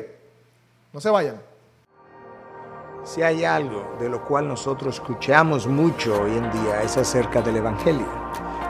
No 0.92 1.00
se 1.00 1.10
vayan. 1.10 1.40
Si 3.04 3.20
hay 3.22 3.44
algo 3.44 3.96
de 4.00 4.08
lo 4.08 4.24
cual 4.24 4.48
nosotros 4.48 4.94
escuchamos 4.94 5.66
mucho 5.66 6.22
hoy 6.22 6.30
en 6.32 6.50
día 6.50 6.82
es 6.82 6.96
acerca 6.96 7.42
del 7.42 7.56
Evangelio. 7.56 8.06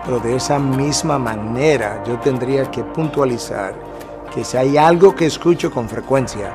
Pero 0.04 0.18
de 0.18 0.36
esa 0.36 0.58
misma 0.58 1.18
manera 1.18 2.02
yo 2.04 2.18
tendría 2.18 2.68
que 2.70 2.82
puntualizar 2.82 3.74
que 4.34 4.44
si 4.44 4.56
hay 4.56 4.76
algo 4.76 5.14
que 5.14 5.26
escucho 5.26 5.70
con 5.70 5.88
frecuencia 5.88 6.52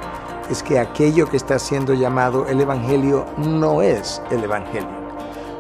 es 0.50 0.62
que 0.62 0.80
aquello 0.80 1.30
que 1.30 1.38
está 1.38 1.58
siendo 1.58 1.94
llamado 1.94 2.46
el 2.48 2.60
Evangelio 2.60 3.26
no 3.38 3.82
es 3.82 4.22
el 4.32 4.44
Evangelio. 4.44 4.90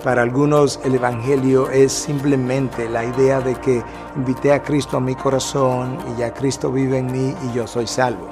Para 0.04 0.22
algunos 0.24 0.82
el 0.84 0.96
Evangelio 0.96 1.70
es 1.70 1.94
simplemente 1.94 2.90
la 2.90 3.06
idea 3.06 3.40
de 3.40 3.56
que 3.56 3.82
invité 4.18 4.52
a 4.52 4.62
Cristo 4.62 4.98
a 4.98 5.00
mi 5.00 5.16
corazón 5.16 5.98
y 6.12 6.20
ya 6.20 6.34
Cristo 6.34 6.72
vive 6.72 6.98
en 6.98 7.10
mí 7.10 7.34
y 7.48 7.56
yo 7.56 7.66
soy 7.68 7.88
salvo. 7.88 8.28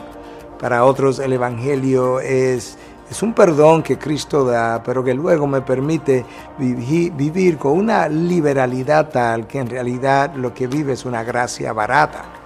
Para 0.60 0.84
otros 0.84 1.20
el 1.20 1.32
Evangelio 1.32 2.20
es, 2.20 2.78
es 3.10 3.24
un 3.24 3.34
perdón 3.34 3.84
que 3.84 3.98
Cristo 3.98 4.44
da, 4.44 4.84
pero 4.84 5.02
que 5.02 5.14
luego 5.14 5.48
me 5.48 5.62
permite 5.62 6.26
vivir 6.58 7.58
con 7.58 7.72
una 7.72 8.10
liberalidad 8.10 9.10
tal 9.10 9.48
que 9.48 9.60
en 9.60 9.70
realidad 9.70 10.34
lo 10.36 10.54
que 10.54 10.68
vive 10.68 10.94
es 10.94 11.06
una 11.06 11.24
gracia 11.24 11.72
barata. 11.72 12.37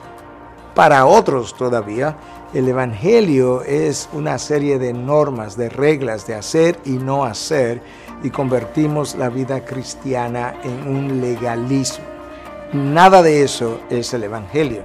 Para 0.75 1.05
otros 1.05 1.55
todavía, 1.55 2.15
el 2.53 2.67
Evangelio 2.67 3.61
es 3.61 4.07
una 4.13 4.37
serie 4.37 4.79
de 4.79 4.93
normas, 4.93 5.57
de 5.57 5.67
reglas 5.67 6.25
de 6.27 6.35
hacer 6.35 6.79
y 6.85 6.91
no 6.91 7.25
hacer 7.25 7.81
y 8.23 8.29
convertimos 8.29 9.15
la 9.15 9.29
vida 9.29 9.65
cristiana 9.65 10.55
en 10.63 10.87
un 10.87 11.21
legalismo. 11.21 12.05
Nada 12.71 13.21
de 13.21 13.43
eso 13.43 13.81
es 13.89 14.13
el 14.13 14.23
Evangelio. 14.23 14.83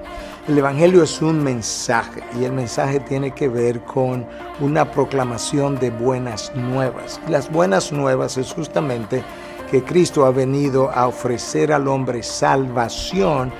El 0.48 0.58
Evangelio 0.58 1.04
es 1.04 1.22
un 1.22 1.42
mensaje 1.42 2.22
y 2.40 2.44
el 2.44 2.52
mensaje 2.52 2.98
tiene 2.98 3.32
que 3.32 3.48
ver 3.48 3.80
con 3.82 4.26
una 4.60 4.90
proclamación 4.90 5.78
de 5.78 5.90
buenas 5.90 6.52
nuevas. 6.56 7.20
Las 7.28 7.50
buenas 7.50 7.92
nuevas 7.92 8.36
es 8.38 8.52
justamente 8.52 9.22
que 9.70 9.82
Cristo 9.82 10.24
ha 10.24 10.30
venido 10.30 10.90
a 10.90 11.06
ofrecer 11.06 11.72
al 11.72 11.86
hombre 11.88 12.22
salvación 12.22 13.52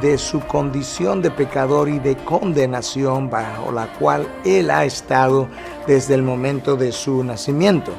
de 0.00 0.18
su 0.18 0.40
condición 0.40 1.20
de 1.20 1.30
pecador 1.30 1.88
y 1.88 1.98
de 1.98 2.16
condenación 2.16 3.28
bajo 3.28 3.72
la 3.72 3.92
cual 3.94 4.26
él 4.44 4.70
ha 4.70 4.84
estado 4.84 5.48
desde 5.86 6.14
el 6.14 6.22
momento 6.22 6.76
de 6.76 6.92
su 6.92 7.24
nacimiento. 7.24 7.92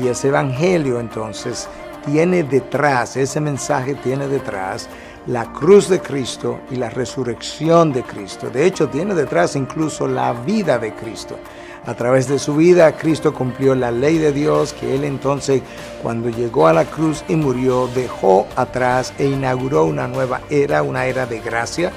Y 0.00 0.08
ese 0.08 0.28
evangelio 0.28 1.00
entonces 1.00 1.68
tiene 2.06 2.42
detrás, 2.42 3.16
ese 3.16 3.40
mensaje 3.40 3.94
tiene 3.94 4.28
detrás 4.28 4.88
la 5.26 5.52
cruz 5.52 5.88
de 5.88 6.00
Cristo 6.00 6.60
y 6.70 6.76
la 6.76 6.90
resurrección 6.90 7.92
de 7.92 8.02
Cristo. 8.02 8.50
De 8.50 8.66
hecho, 8.66 8.88
tiene 8.88 9.14
detrás 9.14 9.56
incluso 9.56 10.06
la 10.06 10.32
vida 10.32 10.78
de 10.78 10.94
Cristo. 10.94 11.38
A 11.86 11.92
través 11.92 12.28
de 12.28 12.38
su 12.38 12.56
vida, 12.56 12.96
Cristo 12.96 13.34
cumplió 13.34 13.74
la 13.74 13.90
ley 13.90 14.16
de 14.16 14.32
Dios 14.32 14.72
que 14.72 14.94
él 14.94 15.04
entonces, 15.04 15.60
cuando 16.02 16.30
llegó 16.30 16.66
a 16.66 16.72
la 16.72 16.86
cruz 16.86 17.22
y 17.28 17.36
murió, 17.36 17.88
dejó 17.94 18.46
atrás 18.56 19.12
e 19.18 19.26
inauguró 19.26 19.84
una 19.84 20.08
nueva 20.08 20.40
era, 20.48 20.82
una 20.82 21.04
era 21.04 21.26
de 21.26 21.40
gracia. 21.40 21.92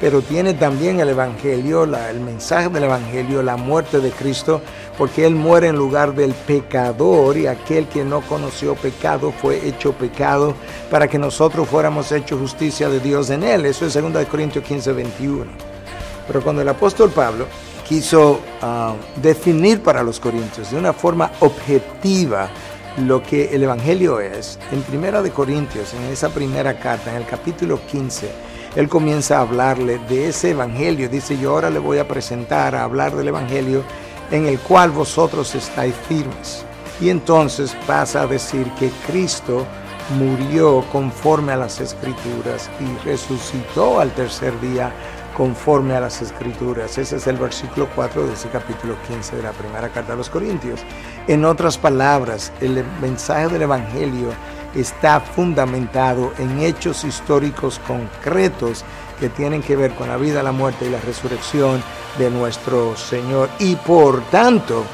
Pero 0.00 0.22
tiene 0.22 0.54
también 0.54 1.00
el 1.00 1.08
Evangelio, 1.08 1.84
el 1.84 2.20
mensaje 2.20 2.68
del 2.68 2.84
Evangelio, 2.84 3.42
la 3.42 3.56
muerte 3.56 3.98
de 3.98 4.10
Cristo, 4.10 4.60
porque 4.96 5.26
Él 5.26 5.34
muere 5.34 5.68
en 5.68 5.76
lugar 5.76 6.14
del 6.14 6.32
pecador 6.32 7.36
y 7.36 7.48
aquel 7.48 7.88
que 7.88 8.04
no 8.04 8.20
conoció 8.20 8.76
pecado 8.76 9.32
fue 9.32 9.66
hecho 9.66 9.92
pecado 9.92 10.54
para 10.88 11.08
que 11.08 11.18
nosotros 11.18 11.66
fuéramos 11.66 12.12
hechos 12.12 12.38
justicia 12.38 12.88
de 12.88 13.00
Dios 13.00 13.30
en 13.30 13.42
Él. 13.42 13.66
Eso 13.66 13.86
es 13.86 13.94
2 13.94 14.26
Corintios 14.26 14.64
15, 14.64 14.92
21. 14.92 15.46
Pero 16.26 16.42
cuando 16.42 16.62
el 16.62 16.68
apóstol 16.68 17.10
Pablo 17.10 17.46
quiso 17.86 18.40
ah, 18.62 18.94
definir 19.16 19.82
para 19.82 20.02
los 20.02 20.18
corintios 20.18 20.70
de 20.70 20.78
una 20.78 20.92
forma 20.92 21.30
objetiva 21.40 22.48
lo 23.04 23.22
que 23.22 23.54
el 23.54 23.62
Evangelio 23.62 24.20
es. 24.20 24.58
En 24.72 24.82
Primera 24.82 25.22
de 25.22 25.30
Corintios, 25.30 25.92
en 25.94 26.04
esa 26.04 26.30
primera 26.30 26.78
carta, 26.78 27.10
en 27.10 27.16
el 27.18 27.26
capítulo 27.26 27.78
15, 27.86 28.30
él 28.74 28.88
comienza 28.88 29.38
a 29.38 29.42
hablarle 29.42 29.98
de 30.08 30.28
ese 30.28 30.50
Evangelio. 30.50 31.08
Dice, 31.08 31.38
yo 31.38 31.52
ahora 31.52 31.70
le 31.70 31.78
voy 31.78 31.98
a 31.98 32.08
presentar, 32.08 32.74
a 32.74 32.84
hablar 32.84 33.14
del 33.14 33.28
Evangelio 33.28 33.84
en 34.30 34.46
el 34.46 34.58
cual 34.58 34.90
vosotros 34.90 35.54
estáis 35.54 35.94
firmes. 36.08 36.64
Y 37.00 37.10
entonces 37.10 37.76
pasa 37.86 38.22
a 38.22 38.26
decir 38.26 38.66
que 38.78 38.90
Cristo 39.06 39.66
murió 40.18 40.84
conforme 40.92 41.52
a 41.52 41.56
las 41.56 41.80
escrituras 41.80 42.70
y 42.80 43.06
resucitó 43.06 44.00
al 44.00 44.10
tercer 44.12 44.58
día 44.60 44.92
conforme 45.36 45.94
a 45.94 46.00
las 46.00 46.22
escrituras. 46.22 46.96
Ese 46.96 47.16
es 47.16 47.26
el 47.26 47.36
versículo 47.36 47.88
4 47.94 48.26
de 48.26 48.32
ese 48.32 48.48
capítulo 48.48 48.96
15 49.06 49.36
de 49.36 49.42
la 49.42 49.52
primera 49.52 49.90
carta 49.90 50.14
a 50.14 50.16
los 50.16 50.30
Corintios. 50.30 50.80
En 51.28 51.44
otras 51.44 51.76
palabras, 51.76 52.52
el 52.60 52.82
mensaje 53.02 53.48
del 53.48 53.62
Evangelio 53.62 54.30
está 54.74 55.20
fundamentado 55.20 56.32
en 56.38 56.60
hechos 56.60 57.04
históricos 57.04 57.78
concretos 57.86 58.84
que 59.20 59.28
tienen 59.28 59.62
que 59.62 59.76
ver 59.76 59.94
con 59.94 60.08
la 60.08 60.16
vida, 60.16 60.42
la 60.42 60.52
muerte 60.52 60.86
y 60.86 60.90
la 60.90 61.00
resurrección 61.00 61.82
de 62.18 62.30
nuestro 62.30 62.96
Señor. 62.96 63.50
Y 63.58 63.76
por 63.76 64.22
tanto, 64.30 64.84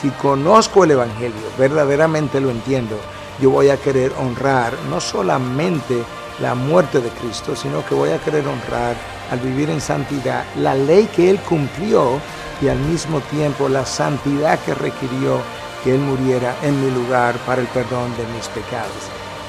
si 0.00 0.10
conozco 0.10 0.84
el 0.84 0.90
Evangelio, 0.90 1.40
verdaderamente 1.58 2.40
lo 2.40 2.50
entiendo, 2.50 2.98
yo 3.40 3.50
voy 3.50 3.70
a 3.70 3.78
querer 3.78 4.12
honrar 4.18 4.74
no 4.90 5.00
solamente 5.00 6.02
la 6.40 6.54
muerte 6.54 7.00
de 7.00 7.08
Cristo, 7.08 7.56
sino 7.56 7.84
que 7.86 7.94
voy 7.94 8.10
a 8.10 8.18
querer 8.18 8.46
honrar 8.46 9.17
al 9.30 9.38
vivir 9.40 9.70
en 9.70 9.80
santidad 9.80 10.44
la 10.56 10.74
ley 10.74 11.08
que 11.14 11.30
Él 11.30 11.38
cumplió 11.40 12.20
y 12.60 12.68
al 12.68 12.78
mismo 12.78 13.20
tiempo 13.20 13.68
la 13.68 13.86
santidad 13.86 14.58
que 14.60 14.74
requirió 14.74 15.40
que 15.84 15.94
Él 15.94 16.00
muriera 16.00 16.56
en 16.62 16.80
mi 16.84 16.90
lugar 16.90 17.36
para 17.46 17.60
el 17.60 17.68
perdón 17.68 18.16
de 18.16 18.24
mis 18.34 18.48
pecados. 18.48 18.90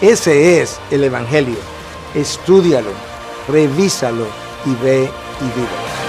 Ese 0.02 0.62
es 0.62 0.80
el 0.92 1.04
Evangelio. 1.04 1.58
Estúdialo, 2.16 2.92
revísalo 3.48 4.28
y 4.66 4.84
ve 4.84 5.10
y 5.42 5.44
vive. 5.44 6.00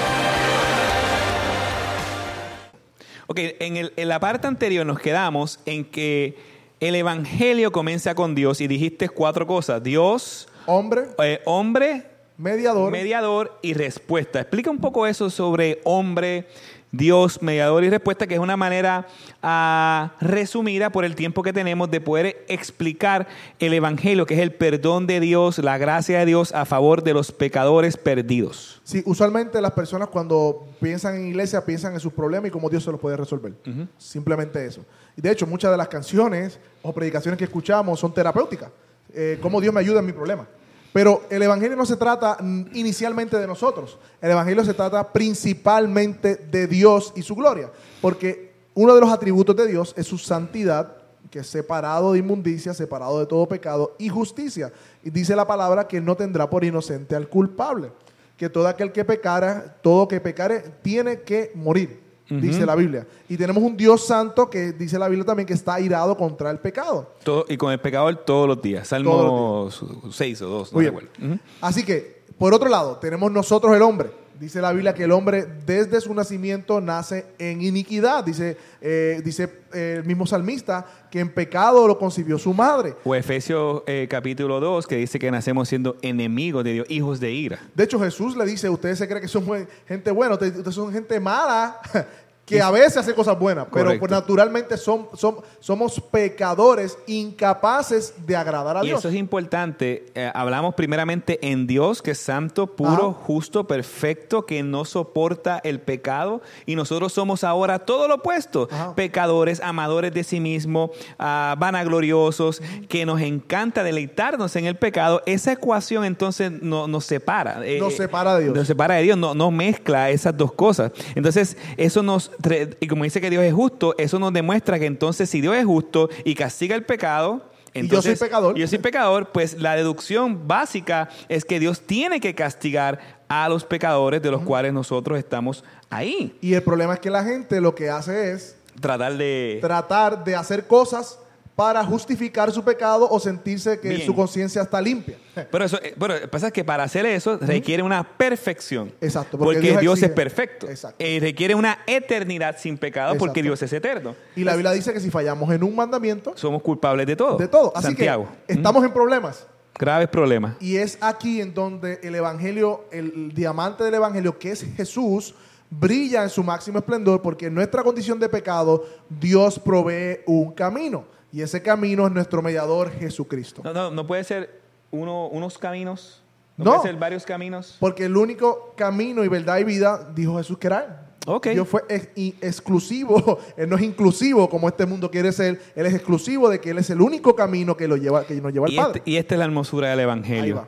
Ok, 3.26 3.38
en, 3.60 3.76
el, 3.76 3.92
en 3.96 4.08
la 4.08 4.18
parte 4.18 4.46
anterior 4.46 4.84
nos 4.84 4.98
quedamos 4.98 5.60
en 5.64 5.84
que 5.84 6.36
el 6.80 6.94
Evangelio 6.94 7.70
comienza 7.70 8.14
con 8.14 8.34
Dios 8.34 8.60
y 8.60 8.66
dijiste 8.66 9.08
cuatro 9.08 9.46
cosas. 9.46 9.82
Dios, 9.82 10.48
Hombre, 10.66 11.08
eh, 11.22 11.40
hombre, 11.44 12.09
mediador, 12.40 12.90
mediador 12.90 13.58
y 13.62 13.74
respuesta. 13.74 14.40
Explica 14.40 14.70
un 14.70 14.78
poco 14.78 15.06
eso 15.06 15.28
sobre 15.28 15.80
hombre, 15.84 16.46
Dios, 16.90 17.40
mediador 17.42 17.84
y 17.84 17.90
respuesta, 17.90 18.26
que 18.26 18.34
es 18.34 18.40
una 18.40 18.56
manera 18.56 19.06
ah, 19.42 20.14
resumida 20.20 20.90
por 20.90 21.04
el 21.04 21.14
tiempo 21.14 21.42
que 21.42 21.52
tenemos 21.52 21.90
de 21.90 22.00
poder 22.00 22.44
explicar 22.48 23.28
el 23.58 23.74
Evangelio, 23.74 24.26
que 24.26 24.34
es 24.34 24.40
el 24.40 24.52
perdón 24.52 25.06
de 25.06 25.20
Dios, 25.20 25.58
la 25.58 25.78
gracia 25.78 26.18
de 26.18 26.26
Dios 26.26 26.52
a 26.52 26.64
favor 26.64 27.04
de 27.04 27.12
los 27.12 27.30
pecadores 27.30 27.96
perdidos. 27.96 28.80
Sí, 28.84 29.02
usualmente 29.04 29.60
las 29.60 29.72
personas 29.72 30.08
cuando 30.08 30.66
piensan 30.80 31.16
en 31.16 31.28
iglesia 31.28 31.64
piensan 31.64 31.92
en 31.92 32.00
sus 32.00 32.12
problemas 32.12 32.48
y 32.48 32.50
cómo 32.50 32.70
Dios 32.70 32.82
se 32.82 32.90
los 32.90 32.98
puede 32.98 33.16
resolver. 33.16 33.52
Simplemente 33.98 34.64
eso. 34.64 34.84
Y 35.16 35.20
de 35.20 35.30
hecho, 35.30 35.46
muchas 35.46 35.70
de 35.70 35.76
las 35.76 35.88
canciones 35.88 36.58
o 36.82 36.92
predicaciones 36.92 37.38
que 37.38 37.44
escuchamos 37.44 38.00
son 38.00 38.14
terapéuticas. 38.14 38.70
Eh, 39.12 39.38
cómo 39.42 39.60
Dios 39.60 39.74
me 39.74 39.80
ayuda 39.80 40.00
en 40.00 40.06
mi 40.06 40.12
problema. 40.12 40.46
Pero 40.92 41.22
el 41.30 41.42
Evangelio 41.42 41.76
no 41.76 41.86
se 41.86 41.96
trata 41.96 42.36
inicialmente 42.72 43.36
de 43.38 43.46
nosotros. 43.46 43.98
El 44.20 44.32
Evangelio 44.32 44.64
se 44.64 44.74
trata 44.74 45.12
principalmente 45.12 46.36
de 46.36 46.66
Dios 46.66 47.12
y 47.14 47.22
su 47.22 47.36
gloria. 47.36 47.70
Porque 48.00 48.52
uno 48.74 48.94
de 48.94 49.00
los 49.00 49.10
atributos 49.10 49.54
de 49.54 49.68
Dios 49.68 49.94
es 49.96 50.06
su 50.06 50.18
santidad, 50.18 50.96
que 51.30 51.40
es 51.40 51.46
separado 51.46 52.12
de 52.12 52.18
inmundicia, 52.18 52.74
separado 52.74 53.20
de 53.20 53.26
todo 53.26 53.46
pecado 53.46 53.94
y 53.98 54.08
justicia. 54.08 54.72
Y 55.04 55.10
dice 55.10 55.36
la 55.36 55.46
palabra 55.46 55.86
que 55.86 56.00
no 56.00 56.16
tendrá 56.16 56.50
por 56.50 56.64
inocente 56.64 57.14
al 57.14 57.28
culpable. 57.28 57.92
Que 58.36 58.48
todo 58.48 58.66
aquel 58.66 58.90
que 58.90 59.04
pecara, 59.04 59.76
todo 59.82 60.08
que 60.08 60.20
pecare, 60.20 60.64
tiene 60.82 61.20
que 61.20 61.52
morir 61.54 62.09
dice 62.30 62.64
la 62.64 62.74
Biblia. 62.76 63.06
Y 63.28 63.36
tenemos 63.36 63.62
un 63.62 63.76
Dios 63.76 64.06
santo 64.06 64.48
que 64.48 64.72
dice 64.72 64.98
la 64.98 65.08
Biblia 65.08 65.26
también 65.26 65.46
que 65.46 65.54
está 65.54 65.74
airado 65.74 66.16
contra 66.16 66.50
el 66.50 66.58
pecado. 66.58 67.14
Todo, 67.24 67.44
y 67.48 67.56
con 67.56 67.72
el 67.72 67.80
pecador 67.80 68.16
todos 68.24 68.46
los 68.46 68.62
días. 68.62 68.86
Salmo 68.88 69.68
6 70.10 70.42
o 70.42 70.48
2. 70.48 70.72
No 70.72 71.38
Así 71.60 71.84
que, 71.84 72.22
por 72.38 72.54
otro 72.54 72.68
lado, 72.68 72.96
tenemos 72.96 73.30
nosotros 73.30 73.74
el 73.74 73.82
hombre. 73.82 74.19
Dice 74.40 74.62
la 74.62 74.72
Biblia 74.72 74.94
que 74.94 75.04
el 75.04 75.12
hombre 75.12 75.46
desde 75.66 76.00
su 76.00 76.14
nacimiento 76.14 76.80
nace 76.80 77.26
en 77.38 77.60
iniquidad. 77.60 78.24
Dice, 78.24 78.56
eh, 78.80 79.20
dice 79.22 79.50
eh, 79.74 79.96
el 79.98 80.04
mismo 80.06 80.24
salmista 80.24 80.86
que 81.10 81.20
en 81.20 81.28
pecado 81.28 81.86
lo 81.86 81.98
concibió 81.98 82.38
su 82.38 82.54
madre. 82.54 82.94
O 83.04 83.14
Efesios 83.14 83.82
eh, 83.86 84.06
capítulo 84.08 84.58
2 84.58 84.86
que 84.86 84.96
dice 84.96 85.18
que 85.18 85.30
nacemos 85.30 85.68
siendo 85.68 85.98
enemigos 86.00 86.64
de 86.64 86.72
Dios, 86.72 86.86
hijos 86.88 87.20
de 87.20 87.30
ira. 87.30 87.60
De 87.74 87.84
hecho 87.84 88.00
Jesús 88.00 88.34
le 88.34 88.46
dice, 88.46 88.70
ustedes 88.70 88.96
se 88.96 89.06
creen 89.06 89.20
que 89.20 89.28
son 89.28 89.44
gente 89.86 90.10
buena, 90.10 90.36
ustedes 90.36 90.74
son 90.74 90.90
gente 90.90 91.20
mala. 91.20 91.78
que 92.50 92.60
a 92.60 92.70
veces 92.70 92.96
hace 92.98 93.14
cosas 93.14 93.38
buenas, 93.38 93.66
pero 93.72 93.96
pues, 93.98 94.10
naturalmente 94.10 94.76
son, 94.76 95.08
son, 95.14 95.36
somos 95.60 96.00
pecadores 96.00 96.98
incapaces 97.06 98.14
de 98.26 98.34
agradar 98.36 98.76
a 98.76 98.82
Dios. 98.82 98.96
Y 98.96 98.98
eso 98.98 99.08
es 99.08 99.14
importante. 99.14 100.06
Eh, 100.14 100.30
hablamos 100.34 100.74
primeramente 100.74 101.38
en 101.42 101.66
Dios, 101.68 102.02
que 102.02 102.10
es 102.10 102.18
santo, 102.18 102.66
puro, 102.66 103.12
justo, 103.12 103.66
perfecto, 103.66 104.46
que 104.46 104.62
no 104.62 104.84
soporta 104.84 105.60
el 105.62 105.80
pecado. 105.80 106.42
Y 106.66 106.74
nosotros 106.74 107.12
somos 107.12 107.44
ahora 107.44 107.78
todo 107.78 108.08
lo 108.08 108.16
opuesto. 108.16 108.68
Pecadores, 108.96 109.60
amadores 109.60 110.12
de 110.12 110.24
sí 110.24 110.40
mismo, 110.40 110.90
uh, 111.18 111.56
vanagloriosos, 111.56 112.62
que 112.88 113.06
nos 113.06 113.20
encanta 113.20 113.84
deleitarnos 113.84 114.56
en 114.56 114.66
el 114.66 114.76
pecado. 114.76 115.22
Esa 115.26 115.52
ecuación 115.52 116.04
entonces 116.04 116.50
no, 116.50 116.88
nos 116.88 117.04
separa. 117.04 117.64
Eh, 117.64 117.78
nos 117.78 117.94
separa 117.94 118.34
de 118.34 118.44
Dios. 118.44 118.56
Nos 118.56 118.66
separa 118.66 118.96
de 118.96 119.02
Dios, 119.02 119.16
no, 119.16 119.34
no 119.34 119.50
mezcla 119.52 120.10
esas 120.10 120.36
dos 120.36 120.52
cosas. 120.52 120.90
Entonces, 121.14 121.56
eso 121.76 122.02
nos 122.02 122.32
y 122.80 122.86
como 122.86 123.04
dice 123.04 123.20
que 123.20 123.30
Dios 123.30 123.42
es 123.44 123.52
justo, 123.52 123.94
eso 123.98 124.18
nos 124.18 124.32
demuestra 124.32 124.78
que 124.78 124.86
entonces 124.86 125.28
si 125.28 125.40
Dios 125.40 125.56
es 125.56 125.64
justo 125.64 126.08
y 126.24 126.34
castiga 126.34 126.74
el 126.74 126.84
pecado, 126.84 127.50
entonces, 127.72 128.12
yo 128.12 128.16
soy 128.16 128.28
pecador. 128.28 128.54
Yo 128.56 128.66
soy 128.66 128.78
pecador, 128.78 129.28
pues 129.30 129.60
la 129.60 129.76
deducción 129.76 130.48
básica 130.48 131.08
es 131.28 131.44
que 131.44 131.60
Dios 131.60 131.80
tiene 131.80 132.20
que 132.20 132.34
castigar 132.34 132.98
a 133.28 133.48
los 133.48 133.64
pecadores 133.64 134.20
de 134.22 134.30
los 134.30 134.42
cuales 134.42 134.72
nosotros 134.72 135.18
estamos 135.18 135.64
ahí. 135.88 136.36
Y 136.40 136.54
el 136.54 136.62
problema 136.62 136.94
es 136.94 137.00
que 137.00 137.10
la 137.10 137.22
gente 137.22 137.60
lo 137.60 137.74
que 137.74 137.88
hace 137.88 138.32
es 138.32 138.56
Tratar 138.80 139.16
de... 139.16 139.58
tratar 139.60 140.24
de 140.24 140.34
hacer 140.34 140.66
cosas 140.66 141.18
para 141.60 141.84
justificar 141.84 142.50
su 142.50 142.64
pecado 142.64 143.06
o 143.10 143.20
sentirse 143.20 143.78
que 143.78 143.90
Bien. 143.90 144.06
su 144.06 144.14
conciencia 144.14 144.62
está 144.62 144.80
limpia. 144.80 145.18
Pero 145.52 145.62
eso, 145.62 145.78
eh, 145.82 145.92
bueno, 145.94 146.14
pasa 146.30 146.46
es 146.46 146.54
que 146.54 146.64
para 146.64 146.84
hacer 146.84 147.04
eso 147.04 147.36
requiere 147.36 147.82
una 147.82 148.02
perfección. 148.02 148.90
Exacto, 148.98 149.36
Porque, 149.36 149.56
porque 149.56 149.68
Dios, 149.72 149.80
Dios 149.82 150.02
es 150.02 150.08
perfecto. 150.10 150.66
Exacto. 150.70 150.96
Eh, 150.98 151.18
requiere 151.20 151.54
una 151.54 151.80
eternidad 151.86 152.56
sin 152.58 152.78
pecado 152.78 153.14
porque. 153.18 153.42
Dios 153.42 153.60
es 153.60 153.72
eterno. 153.74 154.16
Y 154.36 154.44
la 154.44 154.54
Biblia 154.54 154.72
dice 154.72 154.94
que 154.94 155.00
si 155.00 155.10
fallamos 155.10 155.52
en 155.52 155.62
un 155.62 155.76
mandamiento, 155.76 156.32
Somos 156.34 156.62
culpables 156.62 157.06
de 157.06 157.14
todo. 157.16 157.36
de 157.36 157.48
todo. 157.48 157.72
Así 157.76 157.88
Santiago. 157.88 158.26
que 158.46 158.54
estamos 158.54 158.82
en 158.82 158.92
problemas. 158.94 159.46
Graves 159.78 160.08
problemas. 160.08 160.54
Y 160.60 160.76
es 160.78 160.96
aquí 161.02 161.42
en 161.42 161.52
donde 161.52 162.00
el 162.02 162.14
evangelio, 162.14 162.86
el, 162.90 163.12
el 163.14 163.34
diamante 163.34 163.84
del 163.84 163.94
evangelio, 163.94 164.38
que 164.38 164.52
es 164.52 164.64
Jesús, 164.76 165.34
brilla 165.68 166.22
en 166.22 166.30
su 166.30 166.42
máximo 166.42 166.78
esplendor, 166.78 167.20
porque 167.20 167.46
en 167.46 167.54
nuestra 167.54 167.82
condición 167.82 168.18
de 168.18 168.30
pecado, 168.30 168.86
Dios 169.10 169.58
provee 169.58 170.20
un 170.26 170.52
camino. 170.52 171.19
Y 171.32 171.42
ese 171.42 171.62
camino 171.62 172.06
es 172.06 172.12
nuestro 172.12 172.42
mediador 172.42 172.90
Jesucristo. 172.92 173.62
No, 173.64 173.72
no, 173.72 173.90
no 173.90 174.06
puede 174.06 174.24
ser 174.24 174.60
uno, 174.90 175.28
unos 175.28 175.58
caminos. 175.58 176.22
No, 176.56 176.64
No. 176.64 176.70
puede 176.72 176.88
ser 176.92 176.96
varios 177.00 177.24
caminos. 177.24 177.76
Porque 177.80 178.04
el 178.06 178.16
único 178.16 178.74
camino 178.76 179.24
y 179.24 179.28
verdad 179.28 179.58
y 179.58 179.64
vida, 179.64 180.10
dijo 180.14 180.36
Jesús 180.38 180.58
que 180.58 180.66
era 180.66 180.84
Él. 180.84 180.90
Ok. 181.26 181.48
Dios 181.48 181.68
fue 181.68 181.82
ex- 181.88 182.08
exclusivo, 182.40 183.38
Él 183.56 183.68
no 183.68 183.76
es 183.76 183.82
inclusivo 183.82 184.48
como 184.48 184.68
este 184.68 184.86
mundo 184.86 185.10
quiere 185.10 185.32
ser, 185.32 185.60
Él 185.76 185.86
es 185.86 185.94
exclusivo 185.94 186.48
de 186.48 186.60
que 186.60 186.70
Él 186.70 186.78
es 186.78 186.90
el 186.90 187.00
único 187.00 187.34
camino 187.36 187.76
que, 187.76 187.86
lo 187.88 187.96
lleva, 187.96 188.24
que 188.24 188.34
nos 188.40 188.52
lleva 188.52 188.66
al 188.66 188.74
Padre. 188.74 188.98
este- 188.98 189.10
y 189.10 189.16
esta 189.16 189.34
es 189.34 189.38
la 189.38 189.44
hermosura 189.44 189.88
del 189.90 189.98
Ahí 190.00 190.04
Evangelio. 190.04 190.56
va. 190.56 190.66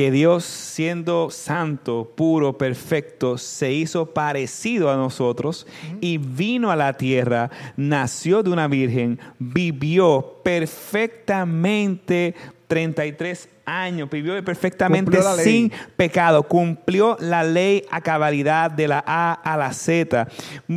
Que 0.00 0.10
Dios, 0.10 0.44
siendo 0.44 1.28
santo, 1.28 2.10
puro, 2.16 2.56
perfecto, 2.56 3.36
se 3.36 3.70
hizo 3.70 4.06
parecido 4.06 4.90
a 4.90 4.96
nosotros 4.96 5.66
y 6.00 6.16
vino 6.16 6.70
a 6.70 6.76
la 6.76 6.94
tierra, 6.94 7.50
nació 7.76 8.42
de 8.42 8.48
una 8.48 8.66
virgen, 8.66 9.20
vivió 9.38 10.40
perfectamente 10.42 12.34
33 12.66 13.50
años, 13.66 14.08
vivió 14.08 14.42
perfectamente 14.42 15.20
sin 15.44 15.70
pecado, 15.98 16.44
cumplió 16.44 17.18
la 17.20 17.44
ley 17.44 17.84
a 17.90 18.00
cabalidad 18.00 18.70
de 18.70 18.88
la 18.88 19.04
A 19.06 19.34
a 19.34 19.58
la 19.58 19.70
Z. 19.74 20.28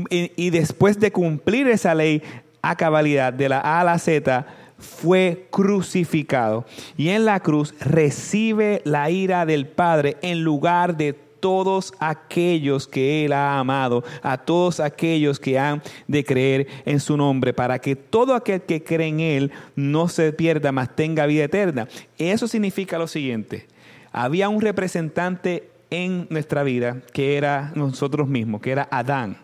Y, 0.10 0.34
y 0.36 0.50
después 0.50 1.00
de 1.00 1.14
cumplir 1.14 1.70
esa 1.70 1.96
ley 1.96 2.22
a 2.62 2.76
cabalidad 2.76 3.32
de 3.32 3.48
la 3.48 3.62
A 3.62 3.80
a 3.80 3.84
la 3.86 3.98
Z, 4.00 4.46
fue 4.84 5.48
crucificado. 5.50 6.66
Y 6.98 7.10
en 7.10 7.26
la 7.26 7.40
cruz 7.40 7.74
recibe 7.80 8.82
la 8.86 9.10
ira 9.10 9.46
del 9.46 9.66
Padre 9.66 10.18
en 10.22 10.44
lugar 10.44 10.98
de 10.98 11.14
todos 11.14 11.94
aquellos 12.00 12.88
que 12.88 13.26
Él 13.26 13.34
ha 13.34 13.60
amado, 13.60 14.04
a 14.22 14.38
todos 14.38 14.80
aquellos 14.80 15.42
que 15.42 15.60
han 15.60 15.82
de 16.08 16.24
creer 16.24 16.68
en 16.86 17.02
su 17.02 17.18
nombre, 17.18 17.54
para 17.54 17.80
que 17.80 17.98
todo 17.98 18.34
aquel 18.34 18.62
que 18.62 18.82
cree 18.82 19.08
en 19.10 19.20
Él 19.20 19.52
no 19.76 20.08
se 20.08 20.32
pierda, 20.32 20.72
mas 20.72 20.96
tenga 20.96 21.26
vida 21.26 21.44
eterna. 21.44 21.90
Eso 22.18 22.48
significa 22.48 22.98
lo 22.98 23.08
siguiente. 23.08 23.68
Había 24.14 24.48
un 24.48 24.62
representante 24.62 25.70
en 25.90 26.28
nuestra 26.30 26.64
vida 26.64 27.02
que 27.12 27.36
era 27.36 27.74
nosotros 27.76 28.28
mismos, 28.30 28.62
que 28.62 28.72
era 28.72 28.88
Adán. 28.90 29.38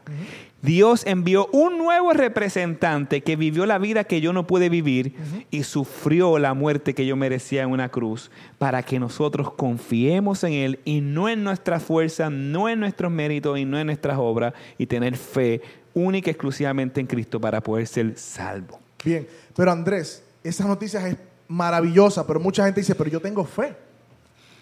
Dios 0.61 1.05
envió 1.05 1.47
un 1.53 1.77
nuevo 1.77 2.11
representante 2.11 3.21
que 3.21 3.37
vivió 3.37 3.65
la 3.65 3.77
vida 3.77 4.03
que 4.03 4.19
yo 4.19 4.33
no 4.33 4.45
pude 4.45 4.67
vivir 4.69 5.15
y 5.51 5.63
sufrió 5.63 6.37
la 6.37 6.53
muerte 6.53 6.93
que 6.93 7.05
yo 7.05 7.15
merecía 7.15 7.63
en 7.63 7.69
una 7.69 7.89
cruz 7.89 8.29
para 8.57 8.83
que 8.83 8.99
nosotros 8.99 9.53
confiemos 9.53 10.43
en 10.43 10.53
Él 10.53 10.79
y 10.83 10.99
no 10.99 11.29
en 11.29 11.43
nuestra 11.43 11.79
fuerza, 11.79 12.29
no 12.29 12.67
en 12.67 12.81
nuestros 12.81 13.11
méritos 13.11 13.57
y 13.57 13.63
no 13.63 13.79
en 13.79 13.87
nuestras 13.87 14.17
obras 14.17 14.53
y 14.77 14.85
tener 14.85 15.15
fe 15.15 15.61
única 15.93 16.29
y 16.29 16.31
exclusivamente 16.31 16.99
en 16.99 17.07
Cristo 17.07 17.39
para 17.39 17.61
poder 17.61 17.87
ser 17.87 18.17
salvo. 18.17 18.79
Bien, 19.03 19.25
pero 19.55 19.71
Andrés, 19.71 20.23
esa 20.43 20.67
noticia 20.67 21.07
es 21.07 21.15
maravillosa, 21.47 22.27
pero 22.27 22.39
mucha 22.39 22.65
gente 22.65 22.81
dice, 22.81 22.95
pero 22.95 23.09
yo 23.09 23.21
tengo 23.21 23.45
fe. 23.45 23.75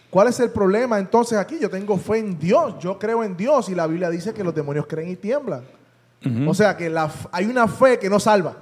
¿Cuál 0.09 0.29
es 0.29 0.39
el 0.39 0.51
problema 0.51 0.99
entonces 0.99 1.37
aquí? 1.37 1.57
Yo 1.59 1.69
tengo 1.69 1.97
fe 1.97 2.19
en 2.19 2.39
Dios, 2.39 2.75
yo 2.79 2.97
creo 2.97 3.23
en 3.23 3.35
Dios 3.35 3.67
y 3.69 3.75
la 3.75 3.87
Biblia 3.87 4.09
dice 4.09 4.33
que 4.33 4.43
los 4.43 4.55
demonios 4.55 4.85
creen 4.87 5.09
y 5.09 5.15
tiemblan. 5.15 5.63
O 6.47 6.53
sea 6.53 6.75
que 6.75 6.89
la 6.89 7.09
hay 7.31 7.45
una 7.45 7.67
fe 7.67 7.97
que 7.99 8.09
no 8.09 8.19
salva. 8.19 8.55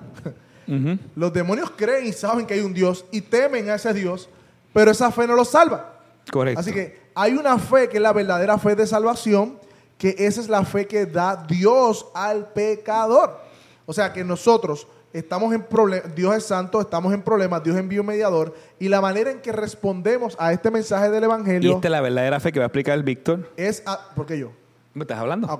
Los 1.15 1.31
demonios 1.33 1.71
creen 1.75 2.07
y 2.07 2.13
saben 2.13 2.45
que 2.45 2.55
hay 2.55 2.61
un 2.61 2.73
Dios 2.73 3.05
y 3.11 3.21
temen 3.21 3.69
a 3.69 3.75
ese 3.75 3.93
Dios, 3.93 4.29
pero 4.73 4.91
esa 4.91 5.11
fe 5.11 5.25
no 5.27 5.35
los 5.35 5.49
salva. 5.49 5.99
Correcto. 6.31 6.59
Así 6.59 6.71
que 6.73 6.99
hay 7.13 7.33
una 7.33 7.57
fe 7.59 7.87
que 7.87 7.97
es 7.97 8.03
la 8.03 8.13
verdadera 8.13 8.57
fe 8.57 8.75
de 8.75 8.85
salvación, 8.87 9.59
que 9.97 10.15
esa 10.17 10.41
es 10.41 10.49
la 10.49 10.63
fe 10.65 10.87
que 10.87 11.05
da 11.05 11.45
Dios 11.47 12.07
al 12.13 12.47
pecador. 12.51 13.39
O 13.85 13.93
sea 13.93 14.11
que 14.11 14.23
nosotros 14.23 14.87
estamos 15.13 15.53
en 15.53 15.61
problemas, 15.63 16.13
Dios 16.15 16.35
es 16.35 16.43
santo, 16.45 16.81
estamos 16.81 17.13
en 17.13 17.21
problemas, 17.21 17.63
Dios 17.63 17.77
envió 17.77 18.01
un 18.01 18.07
mediador 18.07 18.53
y 18.79 18.89
la 18.89 18.99
manera 19.01 19.31
en 19.31 19.39
que 19.39 19.51
respondemos 19.51 20.35
a 20.39 20.51
este 20.51 20.71
mensaje 20.71 21.09
del 21.09 21.21
y 21.21 21.25
Evangelio 21.25 21.75
esta 21.75 21.87
es 21.87 21.91
la 21.91 22.01
verdadera 22.01 22.39
fe 22.39 22.51
que 22.51 22.59
va 22.59 22.65
a 22.65 22.67
explicar 22.67 23.01
Víctor. 23.03 23.49
es... 23.55 23.81
a- 23.85 24.09
¿Por 24.15 24.25
qué 24.25 24.39
yo? 24.39 24.51
¿Me 24.95 25.03
estás 25.03 25.19
hablando? 25.19 25.47
Ah, 25.49 25.59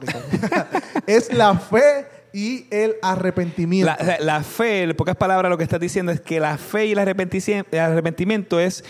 es 1.07 1.31
la 1.33 1.53
fe 1.59 2.07
y 2.33 2.67
el 2.71 2.95
arrepentimiento. 3.01 3.85
La, 3.99 4.03
la- 4.03 4.19
la 4.19 4.43
fe, 4.43 4.83
en 4.83 4.95
pocas 4.95 5.15
palabras, 5.15 5.49
lo 5.49 5.57
que 5.57 5.63
estás 5.65 5.79
diciendo 5.79 6.11
es 6.11 6.21
que 6.21 6.39
la 6.39 6.57
fe 6.57 6.87
y 6.87 6.91
el 6.93 6.97
arrepentici- 6.99 7.65
el 7.69 7.79
arrepentimiento 7.79 8.59
es 8.59 8.83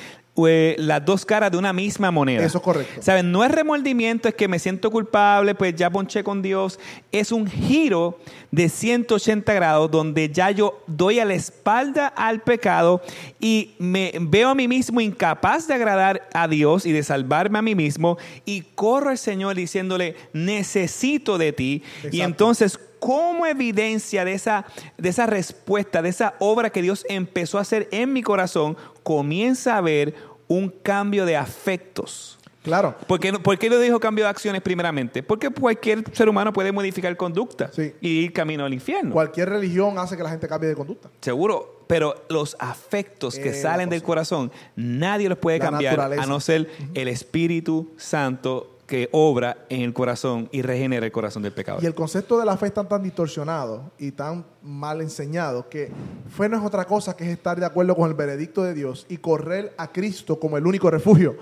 eh, 0.47 0.75
las 0.77 1.05
dos 1.05 1.25
caras 1.25 1.49
de 1.51 1.57
una 1.57 1.71
misma 1.71 2.11
moneda. 2.11 2.43
Eso 2.43 2.57
es 2.57 2.63
correcto. 2.63 3.01
¿Saben? 3.01 3.31
No 3.31 3.43
es 3.43 3.51
remordimiento, 3.51 4.27
es 4.27 4.35
que 4.35 4.47
me 4.47 4.59
siento 4.59 4.91
culpable, 4.91 5.55
pues 5.55 5.75
ya 5.75 5.89
ponché 5.89 6.23
con 6.23 6.41
Dios. 6.41 6.77
Es 7.11 7.31
un 7.31 7.47
giro 7.47 8.19
de 8.51 8.67
180 8.67 9.53
grados 9.53 9.89
donde 9.91 10.29
ya 10.29 10.51
yo 10.51 10.83
doy 10.87 11.19
a 11.19 11.25
la 11.25 11.35
espalda 11.35 12.07
al 12.07 12.41
pecado 12.41 13.01
y 13.39 13.75
me 13.79 14.13
veo 14.19 14.49
a 14.49 14.55
mí 14.55 14.67
mismo 14.67 14.99
incapaz 14.99 15.67
de 15.67 15.73
agradar 15.73 16.27
a 16.33 16.47
Dios 16.47 16.85
y 16.85 16.91
de 16.91 17.03
salvarme 17.03 17.59
a 17.59 17.61
mí 17.61 17.75
mismo 17.75 18.17
y 18.43 18.61
corro 18.75 19.11
al 19.11 19.17
Señor 19.17 19.55
diciéndole, 19.55 20.15
necesito 20.33 21.37
de 21.37 21.53
ti. 21.53 21.83
Y 22.11 22.21
entonces 22.21 22.77
como 22.99 23.45
evidencia 23.45 24.25
de 24.25 24.33
esa, 24.33 24.65
de 24.97 25.09
esa 25.09 25.25
respuesta, 25.25 26.01
de 26.01 26.09
esa 26.09 26.35
obra 26.39 26.69
que 26.69 26.81
Dios 26.81 27.05
empezó 27.09 27.57
a 27.57 27.61
hacer 27.61 27.87
en 27.91 28.13
mi 28.13 28.21
corazón, 28.23 28.77
comienza 29.03 29.75
a 29.75 29.77
haber 29.77 30.15
un 30.47 30.69
cambio 30.69 31.25
de 31.25 31.35
afectos. 31.37 32.37
Claro. 32.63 32.95
¿Por 33.07 33.19
qué, 33.19 33.31
por 33.33 33.59
qué 33.59 33.69
lo 33.69 33.79
dijo 33.79 33.99
cambio 33.99 34.23
de 34.25 34.31
acciones 34.31 34.59
primeramente? 34.63 35.21
Porque 35.21 35.51
cualquier 35.51 36.03
ser 36.15 36.27
humano 36.27 36.51
puede 36.51 36.71
modificar 36.71 37.15
conducta 37.15 37.69
Sí. 37.71 37.93
y 38.01 38.21
ir 38.23 38.33
camino 38.33 38.65
al 38.65 38.73
infierno. 38.73 39.11
Cualquier 39.13 39.49
religión 39.49 39.99
hace 39.99 40.17
que 40.17 40.23
la 40.23 40.31
gente 40.31 40.47
cambie 40.47 40.69
de 40.69 40.75
conducta. 40.75 41.11
Seguro, 41.21 41.83
pero 41.85 42.25
los 42.27 42.55
afectos 42.59 43.37
que 43.37 43.53
salen 43.53 43.89
del 43.89 44.01
corazón, 44.01 44.51
nadie 44.75 45.29
los 45.29 45.37
puede 45.37 45.59
La 45.59 45.65
cambiar 45.69 45.91
naturaleza. 45.93 46.23
a 46.23 46.25
no 46.25 46.39
ser 46.39 46.67
el 46.95 47.07
Espíritu 47.07 47.91
Santo 47.97 48.74
que 48.85 49.09
obra 49.13 49.65
en 49.69 49.81
el 49.81 49.93
corazón 49.93 50.47
y 50.51 50.61
regenera 50.61 51.05
el 51.05 51.11
corazón 51.11 51.41
del 51.41 51.51
pecador. 51.53 51.81
Y 51.83 51.87
el 51.87 51.95
concepto 51.95 52.37
de 52.37 52.45
la 52.45 52.55
fe 52.55 52.67
está 52.67 52.83
tan 52.87 53.01
distorsionado 53.01 53.91
y 53.97 54.11
tan 54.11 54.45
mal 54.61 55.01
enseñado 55.01 55.67
que 55.69 55.91
fe 56.29 56.47
no 56.49 56.57
es 56.57 56.63
otra 56.63 56.85
cosa 56.85 57.15
que 57.17 57.23
es 57.23 57.31
estar 57.31 57.59
de 57.59 57.65
acuerdo 57.65 57.95
con 57.95 58.07
el 58.09 58.15
veredicto 58.15 58.61
de 58.63 58.73
Dios 58.75 59.05
y 59.09 59.17
correr 59.17 59.73
a 59.77 59.91
Cristo 59.91 60.39
como 60.39 60.57
el 60.57 60.67
único 60.67 60.91
refugio 60.91 61.35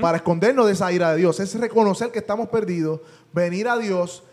para 0.00 0.16
escondernos 0.16 0.66
de 0.66 0.72
esa 0.72 0.90
ira 0.90 1.12
de 1.12 1.18
Dios. 1.18 1.38
Es 1.38 1.54
reconocer 1.60 2.10
que 2.10 2.18
estamos 2.18 2.48
perdidos, 2.48 3.00
venir 3.32 3.68
a 3.68 3.78
Dios 3.78 4.24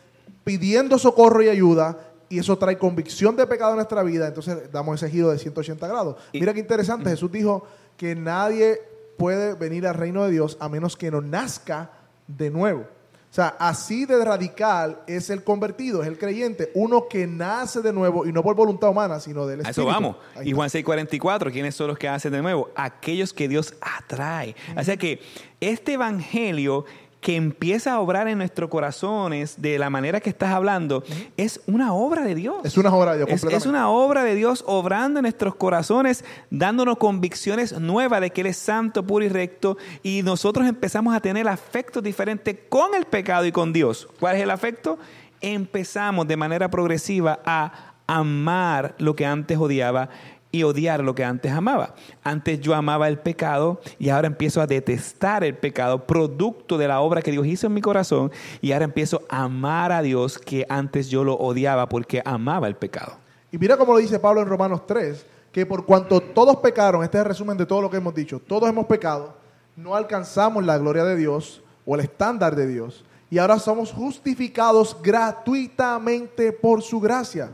pidiendo 0.44 0.98
socorro 0.98 1.44
y 1.44 1.50
ayuda 1.50 2.00
y 2.30 2.40
eso 2.40 2.58
trae 2.58 2.78
convicción 2.80 3.36
de 3.36 3.46
pecado 3.46 3.72
en 3.72 3.76
nuestra 3.78 4.02
vida. 4.02 4.28
Entonces 4.28 4.72
damos 4.72 5.02
ese 5.02 5.12
giro 5.12 5.30
de 5.30 5.38
180 5.38 5.88
grados. 5.88 6.16
Y- 6.32 6.40
Mira 6.40 6.54
qué 6.54 6.62
interesante. 6.62 7.12
Jesús 7.12 7.32
dijo 7.32 7.64
que 7.98 8.16
nadie 8.16 8.82
puede 9.18 9.54
venir 9.54 9.86
al 9.88 9.94
reino 9.94 10.24
de 10.26 10.32
Dios 10.32 10.58
a 10.60 10.68
menos 10.68 10.98
que 10.98 11.12
no 11.12 11.22
nazca 11.22 11.92
de 12.28 12.50
nuevo. 12.50 12.82
O 12.82 13.36
sea, 13.36 13.58
así 13.60 14.06
de 14.06 14.24
radical 14.24 15.02
es 15.08 15.30
el 15.30 15.44
convertido, 15.44 16.02
es 16.02 16.08
el 16.08 16.18
creyente, 16.18 16.72
uno 16.74 17.10
que 17.10 17.28
nace 17.28 17.82
de 17.82 17.92
nuevo 17.92 18.26
y 18.26 18.32
no 18.32 18.42
por 18.42 18.56
voluntad 18.56 18.90
humana, 18.90 19.20
sino 19.20 19.46
del 19.46 19.60
A 19.60 19.70
Espíritu. 19.70 19.82
eso 19.82 19.86
vamos. 19.94 20.16
Ahí 20.38 20.52
Y. 20.52 20.54
Juan 20.54 20.70
6:44, 20.70 21.52
¿quiénes 21.52 21.76
son 21.76 21.88
los 21.90 21.98
que 21.98 22.08
hacen 22.08 22.32
de 22.32 22.42
nuevo? 22.42 22.70
Aquellos 22.78 23.34
que 23.34 23.50
Dios 23.50 23.74
atrae. 23.82 24.56
O 24.78 24.84
sea 24.86 24.96
que 24.96 25.20
este 25.60 25.94
evangelio 25.94 26.86
que 27.26 27.36
empieza 27.36 27.94
a 27.94 28.00
obrar 28.02 28.28
en 28.28 28.38
nuestros 28.38 28.70
corazones 28.70 29.60
de 29.60 29.80
la 29.80 29.90
manera 29.90 30.20
que 30.20 30.30
estás 30.30 30.54
hablando, 30.54 31.04
es 31.38 31.60
una 31.66 31.92
obra 31.92 32.22
de 32.22 32.36
Dios. 32.36 32.58
Es 32.64 32.78
una 32.78 32.94
obra 32.94 33.14
de 33.14 33.26
Dios, 33.26 33.44
Es, 33.44 33.44
es 33.52 33.66
una 33.66 33.90
obra 33.90 34.24
de 34.24 34.36
Dios 34.36 34.64
obrando 34.68 35.18
en 35.18 35.24
nuestros 35.24 35.56
corazones, 35.56 36.24
dándonos 36.52 37.00
convicciones 37.00 37.80
nuevas 37.80 38.22
de 38.22 38.30
que 38.30 38.42
Él 38.42 38.48
es 38.48 38.58
santo, 38.58 39.08
puro 39.08 39.26
y 39.26 39.30
recto, 39.30 39.76
y 40.04 40.22
nosotros 40.22 40.68
empezamos 40.68 41.16
a 41.16 41.20
tener 41.20 41.48
afectos 41.48 42.04
diferentes 42.04 42.56
con 42.70 42.94
el 42.94 43.06
pecado 43.06 43.48
y 43.48 43.52
con 43.52 43.74
Dios. 43.74 44.08
¿Cuál 44.20 44.36
es 44.36 44.44
el 44.44 44.52
afecto? 44.52 45.00
Empezamos 45.42 46.28
de 46.28 46.38
manera 46.38 46.70
progresiva 46.70 47.40
a 47.44 47.96
amar 48.06 48.94
lo 49.00 49.16
que 49.16 49.26
antes 49.26 49.58
odiaba 49.58 50.10
y 50.56 50.64
odiar 50.64 51.04
lo 51.04 51.14
que 51.14 51.24
antes 51.24 51.52
amaba. 51.52 51.96
Antes 52.24 52.62
yo 52.62 52.74
amaba 52.74 53.10
el 53.10 53.20
pecado 53.20 53.82
y 54.00 54.10
ahora 54.10 54.28
empiezo 54.28 54.62
a 54.62 54.68
detestar 54.68 55.44
el 55.44 55.56
pecado, 55.56 56.06
producto 56.06 56.78
de 56.78 56.88
la 56.88 57.02
obra 57.02 57.22
que 57.22 57.32
Dios 57.32 57.46
hizo 57.46 57.68
en 57.68 57.74
mi 57.74 57.82
corazón, 57.82 58.32
y 58.62 58.72
ahora 58.72 58.86
empiezo 58.86 59.24
a 59.30 59.44
amar 59.44 59.92
a 59.92 60.02
Dios 60.02 60.38
que 60.38 60.66
antes 60.70 61.10
yo 61.10 61.24
lo 61.26 61.36
odiaba 61.36 61.90
porque 61.90 62.22
amaba 62.24 62.68
el 62.68 62.76
pecado. 62.76 63.18
Y 63.52 63.58
mira 63.58 63.76
cómo 63.76 63.94
lo 63.94 64.00
dice 64.00 64.18
Pablo 64.18 64.42
en 64.42 64.48
Romanos 64.48 64.88
3, 64.88 65.26
que 65.52 65.66
por 65.66 65.86
cuanto 65.86 66.22
todos 66.22 66.56
pecaron, 66.58 67.04
este 67.04 67.18
es 67.18 67.24
el 67.24 67.28
resumen 67.28 67.58
de 67.58 67.66
todo 67.66 67.82
lo 67.82 67.90
que 67.90 67.98
hemos 67.98 68.16
dicho, 68.16 68.40
todos 68.40 68.70
hemos 68.70 68.86
pecado, 68.86 69.36
no 69.76 69.94
alcanzamos 69.94 70.64
la 70.64 70.78
gloria 70.78 71.04
de 71.04 71.18
Dios 71.18 71.62
o 71.86 71.96
el 71.96 72.02
estándar 72.02 72.56
de 72.56 72.68
Dios 72.68 73.04
y 73.30 73.38
ahora 73.38 73.60
somos 73.60 73.92
justificados 73.92 74.96
gratuitamente 75.02 76.54
por 76.54 76.82
su 76.82 77.00
gracia. 77.02 77.50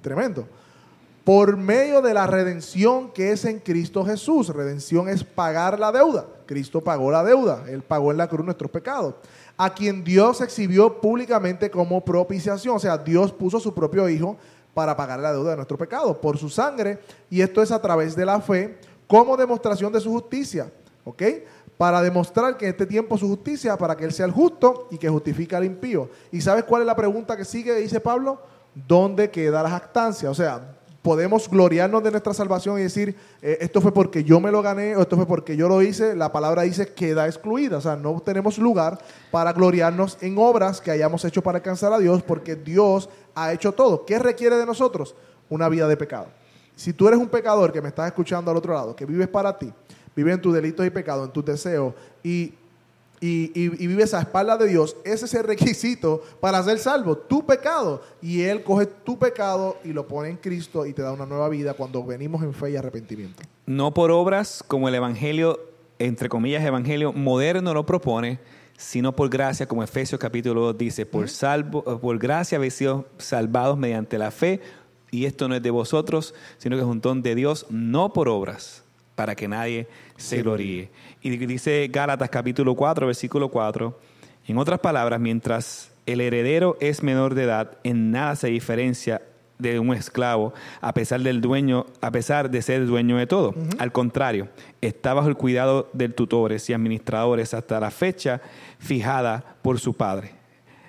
Tremendo. 0.00 0.48
Por 1.24 1.56
medio 1.56 2.02
de 2.02 2.14
la 2.14 2.26
redención 2.26 3.12
que 3.12 3.30
es 3.30 3.44
en 3.44 3.60
Cristo 3.60 4.04
Jesús. 4.04 4.48
Redención 4.48 5.08
es 5.08 5.22
pagar 5.22 5.78
la 5.78 5.92
deuda. 5.92 6.26
Cristo 6.46 6.80
pagó 6.80 7.12
la 7.12 7.22
deuda. 7.22 7.64
Él 7.68 7.82
pagó 7.82 8.10
en 8.10 8.18
la 8.18 8.28
cruz 8.28 8.44
nuestros 8.44 8.70
pecados. 8.70 9.14
A 9.56 9.72
quien 9.72 10.02
Dios 10.02 10.40
exhibió 10.40 11.00
públicamente 11.00 11.70
como 11.70 12.04
propiciación. 12.04 12.76
O 12.76 12.80
sea, 12.80 12.98
Dios 12.98 13.32
puso 13.32 13.60
su 13.60 13.72
propio 13.72 14.08
Hijo 14.08 14.36
para 14.74 14.96
pagar 14.96 15.20
la 15.20 15.32
deuda 15.32 15.50
de 15.50 15.56
nuestro 15.56 15.78
pecado 15.78 16.20
por 16.20 16.38
su 16.38 16.48
sangre. 16.48 16.98
Y 17.30 17.40
esto 17.40 17.62
es 17.62 17.70
a 17.70 17.80
través 17.80 18.16
de 18.16 18.26
la 18.26 18.40
fe 18.40 18.78
como 19.06 19.36
demostración 19.36 19.92
de 19.92 20.00
su 20.00 20.10
justicia. 20.10 20.72
¿Ok? 21.04 21.22
para 21.82 22.00
demostrar 22.00 22.56
que 22.56 22.66
en 22.66 22.70
este 22.70 22.86
tiempo 22.86 23.18
su 23.18 23.26
justicia, 23.26 23.76
para 23.76 23.96
que 23.96 24.04
Él 24.04 24.12
sea 24.12 24.24
el 24.26 24.30
justo 24.30 24.86
y 24.92 24.98
que 24.98 25.08
justifica 25.08 25.56
al 25.56 25.64
impío. 25.64 26.08
¿Y 26.30 26.40
sabes 26.40 26.62
cuál 26.62 26.82
es 26.82 26.86
la 26.86 26.94
pregunta 26.94 27.36
que 27.36 27.44
sigue? 27.44 27.74
Dice 27.74 27.98
Pablo, 27.98 28.40
¿dónde 28.72 29.30
queda 29.32 29.64
la 29.64 29.70
jactancia? 29.70 30.30
O 30.30 30.34
sea, 30.34 30.76
podemos 31.02 31.50
gloriarnos 31.50 32.02
de 32.02 32.12
nuestra 32.12 32.32
salvación 32.32 32.78
y 32.78 32.82
decir, 32.82 33.16
eh, 33.42 33.58
esto 33.60 33.80
fue 33.80 33.92
porque 33.92 34.22
yo 34.22 34.40
me 34.40 34.52
lo 34.52 34.62
gané 34.62 34.96
o 34.96 35.02
esto 35.02 35.16
fue 35.16 35.26
porque 35.26 35.56
yo 35.56 35.68
lo 35.68 35.82
hice. 35.82 36.14
La 36.14 36.30
palabra 36.30 36.62
dice 36.62 36.94
queda 36.94 37.26
excluida. 37.26 37.78
O 37.78 37.80
sea, 37.80 37.96
no 37.96 38.20
tenemos 38.20 38.56
lugar 38.58 38.98
para 39.30 39.52
gloriarnos 39.52 40.16
en 40.20 40.38
obras 40.38 40.80
que 40.80 40.92
hayamos 40.92 41.24
hecho 41.24 41.42
para 41.42 41.58
alcanzar 41.58 41.92
a 41.92 41.98
Dios 41.98 42.22
porque 42.22 42.54
Dios 42.54 43.10
ha 43.34 43.52
hecho 43.52 43.72
todo. 43.72 44.06
¿Qué 44.06 44.18
requiere 44.18 44.56
de 44.56 44.64
nosotros? 44.64 45.16
Una 45.50 45.68
vida 45.68 45.88
de 45.88 45.96
pecado. 45.96 46.28
Si 46.76 46.92
tú 46.92 47.08
eres 47.08 47.20
un 47.20 47.28
pecador 47.28 47.72
que 47.72 47.82
me 47.82 47.88
estás 47.88 48.06
escuchando 48.06 48.50
al 48.50 48.56
otro 48.56 48.72
lado, 48.72 48.96
que 48.96 49.04
vives 49.04 49.28
para 49.28 49.58
ti, 49.58 49.72
vive 50.14 50.32
en 50.32 50.40
tus 50.40 50.54
delitos 50.54 50.86
y 50.86 50.90
pecados, 50.90 51.26
en 51.26 51.32
tus 51.32 51.44
deseos, 51.44 51.94
y, 52.22 52.54
y, 53.24 53.68
vives 53.68 54.14
a 54.14 54.20
espaldas 54.20 54.58
de 54.58 54.66
Dios, 54.66 54.96
ese 55.04 55.26
es 55.26 55.34
el 55.34 55.44
requisito 55.44 56.22
para 56.40 56.60
ser 56.64 56.80
salvo, 56.80 57.16
tu 57.16 57.46
pecado. 57.46 58.02
Y 58.20 58.42
Él 58.42 58.64
coge 58.64 58.86
tu 58.86 59.16
pecado 59.16 59.78
y 59.84 59.92
lo 59.92 60.08
pone 60.08 60.30
en 60.30 60.36
Cristo 60.36 60.84
y 60.86 60.92
te 60.92 61.02
da 61.02 61.12
una 61.12 61.24
nueva 61.24 61.48
vida 61.48 61.74
cuando 61.74 62.04
venimos 62.04 62.42
en 62.42 62.52
fe 62.52 62.72
y 62.72 62.76
arrepentimiento. 62.76 63.40
No 63.64 63.94
por 63.94 64.10
obras 64.10 64.64
como 64.66 64.88
el 64.88 64.96
Evangelio, 64.96 65.60
entre 66.00 66.28
comillas, 66.28 66.64
Evangelio 66.64 67.12
moderno 67.12 67.72
lo 67.72 67.86
propone, 67.86 68.40
sino 68.76 69.14
por 69.14 69.30
gracia, 69.30 69.66
como 69.66 69.84
Efesios 69.84 70.20
capítulo 70.20 70.62
2 70.62 70.78
dice, 70.78 71.06
por, 71.06 71.28
salvo, 71.28 71.84
por 72.00 72.18
gracia 72.18 72.58
habéis 72.58 72.74
sido 72.74 73.06
salvados 73.18 73.78
mediante 73.78 74.18
la 74.18 74.32
fe, 74.32 74.60
y 75.12 75.26
esto 75.26 75.46
no 75.46 75.54
es 75.54 75.62
de 75.62 75.70
vosotros, 75.70 76.34
sino 76.58 76.74
que 76.74 76.82
es 76.82 76.88
un 76.88 77.00
don 77.00 77.22
de 77.22 77.36
Dios, 77.36 77.66
no 77.70 78.12
por 78.12 78.28
obras, 78.28 78.82
para 79.14 79.36
que 79.36 79.46
nadie 79.46 79.86
se 80.16 80.42
gloríe. 80.42 80.90
Y 81.22 81.30
dice 81.36 81.88
Gálatas 81.92 82.30
capítulo 82.30 82.74
4, 82.74 83.06
versículo 83.06 83.48
4, 83.48 83.96
en 84.48 84.58
otras 84.58 84.80
palabras, 84.80 85.20
mientras 85.20 85.92
el 86.04 86.20
heredero 86.20 86.76
es 86.80 87.02
menor 87.02 87.34
de 87.34 87.44
edad, 87.44 87.78
en 87.84 88.10
nada 88.10 88.34
se 88.34 88.48
diferencia 88.48 89.22
de 89.58 89.78
un 89.78 89.94
esclavo, 89.94 90.52
a 90.80 90.92
pesar 90.92 91.20
del 91.20 91.40
dueño, 91.40 91.86
a 92.00 92.10
pesar 92.10 92.50
de 92.50 92.60
ser 92.60 92.84
dueño 92.86 93.16
de 93.18 93.28
todo. 93.28 93.54
Al 93.78 93.92
contrario, 93.92 94.48
está 94.80 95.14
bajo 95.14 95.28
el 95.28 95.36
cuidado 95.36 95.88
del 95.92 96.14
tutores 96.14 96.68
y 96.68 96.72
administradores 96.72 97.54
hasta 97.54 97.78
la 97.78 97.92
fecha 97.92 98.40
fijada 98.80 99.56
por 99.62 99.78
su 99.78 99.94
padre. 99.94 100.41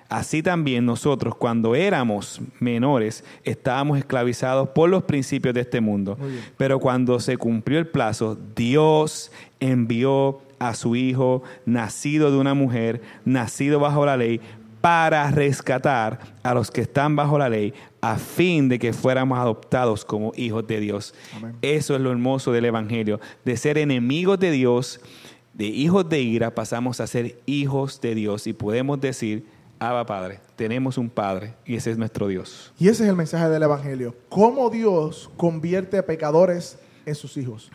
Así 0.08 0.42
también 0.42 0.84
nosotros, 0.84 1.34
cuando 1.34 1.74
éramos 1.74 2.40
menores, 2.60 3.24
estábamos 3.42 3.98
esclavizados 3.98 4.68
por 4.68 4.88
los 4.90 5.04
principios 5.04 5.54
de 5.54 5.62
este 5.62 5.80
mundo. 5.80 6.18
Pero 6.56 6.78
cuando 6.78 7.18
se 7.20 7.36
cumplió 7.36 7.78
el 7.78 7.86
plazo, 7.86 8.38
Dios 8.54 9.32
envió 9.60 10.40
a 10.58 10.74
su 10.74 10.94
Hijo, 10.96 11.42
nacido 11.66 12.30
de 12.30 12.38
una 12.38 12.54
mujer, 12.54 13.02
nacido 13.24 13.80
bajo 13.80 14.06
la 14.06 14.16
ley, 14.16 14.40
para 14.80 15.30
rescatar 15.30 16.20
a 16.42 16.52
los 16.52 16.70
que 16.70 16.82
están 16.82 17.16
bajo 17.16 17.38
la 17.38 17.48
ley, 17.48 17.72
a 18.02 18.18
fin 18.18 18.68
de 18.68 18.78
que 18.78 18.92
fuéramos 18.92 19.38
adoptados 19.38 20.04
como 20.04 20.32
hijos 20.36 20.66
de 20.66 20.78
Dios. 20.78 21.14
Eso 21.62 21.94
es 21.94 22.02
lo 22.02 22.10
hermoso 22.10 22.52
del 22.52 22.66
Evangelio, 22.66 23.18
de 23.46 23.56
ser 23.56 23.78
enemigos 23.78 24.38
de 24.38 24.50
Dios, 24.50 25.00
de 25.54 25.64
hijos 25.64 26.06
de 26.08 26.20
ira, 26.20 26.54
pasamos 26.54 27.00
a 27.00 27.06
ser 27.06 27.38
hijos 27.46 28.00
de 28.02 28.14
Dios 28.14 28.46
y 28.46 28.52
podemos 28.52 29.00
decir, 29.00 29.46
Abba 29.78 30.06
Padre, 30.06 30.40
tenemos 30.56 30.98
un 30.98 31.10
Padre 31.10 31.54
y 31.64 31.76
ese 31.76 31.90
es 31.90 31.98
nuestro 31.98 32.28
Dios. 32.28 32.72
Y 32.78 32.88
ese 32.88 33.04
es 33.04 33.10
el 33.10 33.16
mensaje 33.16 33.48
del 33.48 33.62
Evangelio. 33.62 34.14
Cómo 34.28 34.70
Dios 34.70 35.30
convierte 35.36 35.98
a 35.98 36.06
pecadores 36.06 36.78
en 37.06 37.14
sus 37.14 37.36
hijos. 37.36 37.70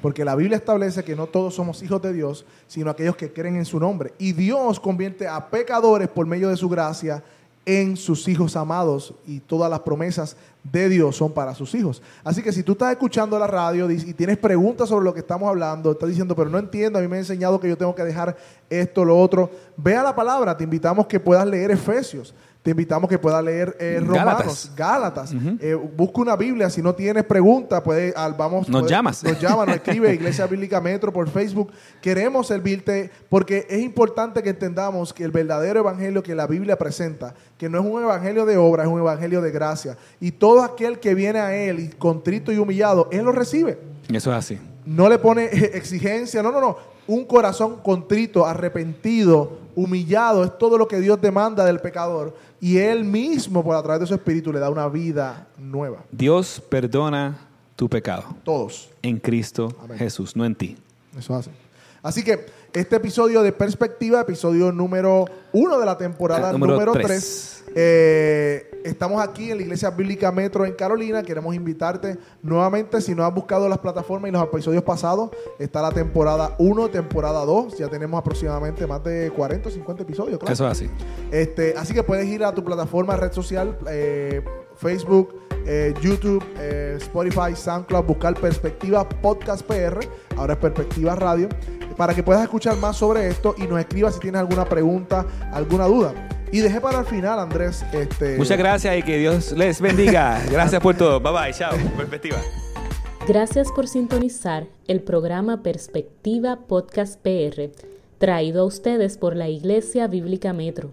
Porque 0.00 0.24
la 0.24 0.34
Biblia 0.34 0.56
establece 0.56 1.04
que 1.04 1.14
no 1.14 1.26
todos 1.26 1.54
somos 1.54 1.82
hijos 1.82 2.00
de 2.00 2.12
Dios, 2.12 2.46
sino 2.66 2.90
aquellos 2.90 3.16
que 3.16 3.32
creen 3.32 3.56
en 3.56 3.66
su 3.66 3.78
nombre. 3.78 4.14
Y 4.18 4.32
Dios 4.32 4.80
convierte 4.80 5.28
a 5.28 5.50
pecadores 5.50 6.08
por 6.08 6.26
medio 6.26 6.48
de 6.48 6.56
su 6.56 6.68
gracia 6.68 7.22
en 7.66 7.96
sus 7.96 8.26
hijos 8.28 8.56
amados 8.56 9.14
y 9.26 9.40
todas 9.40 9.70
las 9.70 9.80
promesas 9.80 10.36
de 10.64 10.88
Dios 10.88 11.16
son 11.16 11.32
para 11.32 11.54
sus 11.54 11.74
hijos. 11.74 12.02
Así 12.24 12.42
que 12.42 12.52
si 12.52 12.62
tú 12.62 12.72
estás 12.72 12.90
escuchando 12.90 13.38
la 13.38 13.46
radio 13.46 13.90
y 13.90 14.14
tienes 14.14 14.38
preguntas 14.38 14.88
sobre 14.88 15.04
lo 15.04 15.14
que 15.14 15.20
estamos 15.20 15.48
hablando, 15.48 15.92
estás 15.92 16.08
diciendo, 16.08 16.34
pero 16.34 16.50
no 16.50 16.58
entiendo, 16.58 16.98
a 16.98 17.02
mí 17.02 17.08
me 17.08 17.16
han 17.16 17.20
enseñado 17.20 17.60
que 17.60 17.68
yo 17.68 17.76
tengo 17.76 17.94
que 17.94 18.04
dejar 18.04 18.36
esto, 18.68 19.04
lo 19.04 19.18
otro, 19.18 19.50
vea 19.76 20.02
la 20.02 20.14
palabra, 20.14 20.56
te 20.56 20.64
invitamos 20.64 21.06
que 21.06 21.20
puedas 21.20 21.46
leer 21.46 21.70
Efesios. 21.70 22.34
Te 22.62 22.72
invitamos 22.72 23.08
que 23.08 23.18
puedas 23.18 23.42
leer 23.42 23.74
eh, 23.80 24.00
Romanos, 24.04 24.70
Gálatas. 24.76 25.32
Eh, 25.60 25.74
busca 25.74 26.20
una 26.20 26.36
Biblia. 26.36 26.68
Si 26.68 26.82
no 26.82 26.94
tienes 26.94 27.24
preguntas, 27.24 27.80
puede, 27.80 28.12
vamos. 28.36 28.68
Nos 28.68 28.86
llamas. 28.86 29.24
Nos 29.24 29.40
llama, 29.40 29.64
nos 29.64 29.76
escribe 29.76 30.12
Iglesia 30.14 30.46
Bíblica 30.46 30.78
Metro 30.78 31.10
por 31.10 31.30
Facebook. 31.30 31.72
Queremos 32.02 32.48
servirte 32.48 33.10
porque 33.30 33.66
es 33.70 33.80
importante 33.80 34.42
que 34.42 34.50
entendamos 34.50 35.14
que 35.14 35.24
el 35.24 35.30
verdadero 35.30 35.80
evangelio 35.80 36.22
que 36.22 36.34
la 36.34 36.46
Biblia 36.46 36.76
presenta, 36.76 37.34
que 37.56 37.70
no 37.70 37.78
es 37.78 37.86
un 37.86 38.02
evangelio 38.02 38.44
de 38.44 38.58
obra, 38.58 38.82
es 38.82 38.90
un 38.90 39.00
evangelio 39.00 39.40
de 39.40 39.50
gracia. 39.52 39.96
Y 40.20 40.32
todo 40.32 40.62
aquel 40.62 41.00
que 41.00 41.14
viene 41.14 41.38
a 41.38 41.56
Él 41.56 41.80
y 41.80 41.88
contrito 41.88 42.52
y 42.52 42.58
humillado, 42.58 43.08
Él 43.10 43.24
lo 43.24 43.32
recibe. 43.32 43.78
Eso 44.12 44.30
es 44.32 44.36
así. 44.36 44.58
No 44.84 45.08
le 45.08 45.18
pone 45.18 45.44
exigencia, 45.50 46.42
no, 46.42 46.52
no, 46.52 46.60
no. 46.60 46.76
Un 47.06 47.24
corazón 47.24 47.78
contrito, 47.82 48.44
arrepentido, 48.44 49.59
humillado, 49.82 50.44
es 50.44 50.58
todo 50.58 50.76
lo 50.76 50.86
que 50.86 51.00
Dios 51.00 51.20
demanda 51.20 51.64
del 51.64 51.80
pecador 51.80 52.34
y 52.60 52.78
Él 52.78 53.04
mismo, 53.04 53.64
por 53.64 53.74
a 53.74 53.82
través 53.82 54.00
de 54.00 54.06
su 54.06 54.14
Espíritu, 54.14 54.52
le 54.52 54.58
da 54.58 54.68
una 54.68 54.88
vida 54.88 55.48
nueva. 55.56 56.04
Dios 56.10 56.62
perdona 56.68 57.38
tu 57.76 57.88
pecado. 57.88 58.24
Todos. 58.44 58.90
En 59.02 59.18
Cristo 59.18 59.74
Jesús, 59.96 60.36
no 60.36 60.44
en 60.44 60.54
ti. 60.54 60.76
Eso 61.18 61.34
hace. 61.34 61.50
Así 62.02 62.22
que 62.22 62.46
este 62.72 62.96
episodio 62.96 63.42
de 63.42 63.52
perspectiva, 63.52 64.20
episodio 64.20 64.72
número 64.72 65.24
uno 65.52 65.78
de 65.78 65.86
la 65.86 65.96
temporada 65.96 66.52
número, 66.52 66.92
tres. 66.92 67.64
Eh, 67.74 68.69
estamos 68.84 69.22
aquí 69.22 69.50
en 69.50 69.58
la 69.58 69.62
Iglesia 69.62 69.90
Bíblica 69.90 70.32
Metro 70.32 70.64
en 70.64 70.72
Carolina. 70.72 71.22
Queremos 71.22 71.54
invitarte 71.54 72.18
nuevamente. 72.42 73.00
Si 73.00 73.14
no 73.14 73.24
has 73.24 73.34
buscado 73.34 73.68
las 73.68 73.78
plataformas 73.78 74.28
y 74.28 74.32
los 74.32 74.42
episodios 74.42 74.82
pasados, 74.82 75.30
está 75.58 75.82
la 75.82 75.90
temporada 75.90 76.54
1, 76.58 76.88
temporada 76.90 77.44
2. 77.44 77.78
Ya 77.78 77.88
tenemos 77.88 78.18
aproximadamente 78.18 78.86
más 78.86 79.02
de 79.04 79.30
40 79.30 79.68
o 79.68 79.72
50 79.72 80.02
episodios. 80.02 80.38
Claro. 80.38 80.52
Eso 80.52 80.66
es 80.66 80.72
así. 80.72 80.90
Este, 81.30 81.74
así 81.76 81.94
que 81.94 82.02
puedes 82.02 82.26
ir 82.26 82.44
a 82.44 82.54
tu 82.54 82.64
plataforma, 82.64 83.16
red 83.16 83.32
social, 83.32 83.78
eh, 83.88 84.42
Facebook, 84.76 85.34
eh, 85.66 85.94
YouTube, 86.00 86.42
Spotify, 86.96 87.54
SoundCloud, 87.54 88.04
buscar 88.04 88.34
Perspectiva 88.34 89.08
Podcast 89.08 89.66
PR. 89.66 90.00
Ahora 90.36 90.54
es 90.54 90.58
Perspectiva 90.58 91.14
Radio 91.14 91.48
para 92.00 92.14
que 92.14 92.22
puedas 92.22 92.42
escuchar 92.42 92.78
más 92.78 92.96
sobre 92.96 93.28
esto 93.28 93.54
y 93.58 93.66
nos 93.66 93.78
escribas 93.78 94.14
si 94.14 94.20
tienes 94.20 94.40
alguna 94.40 94.64
pregunta, 94.64 95.26
alguna 95.52 95.84
duda. 95.84 96.29
Y 96.52 96.60
dejé 96.60 96.80
para 96.80 97.00
el 97.00 97.06
final, 97.06 97.38
Andrés. 97.38 97.84
Este... 97.92 98.36
Muchas 98.36 98.58
gracias 98.58 98.98
y 98.98 99.02
que 99.02 99.18
Dios 99.18 99.52
les 99.52 99.80
bendiga. 99.80 100.42
gracias 100.50 100.82
por 100.82 100.96
todo. 100.96 101.20
Bye 101.20 101.32
bye. 101.32 101.52
Chao. 101.52 101.76
Perspectiva. 101.96 102.38
Gracias 103.28 103.70
por 103.70 103.86
sintonizar 103.86 104.66
el 104.88 105.00
programa 105.00 105.62
Perspectiva 105.62 106.60
Podcast 106.66 107.20
PR, 107.20 107.70
traído 108.18 108.62
a 108.62 108.64
ustedes 108.64 109.18
por 109.18 109.36
la 109.36 109.48
Iglesia 109.48 110.08
Bíblica 110.08 110.52
Metro, 110.52 110.90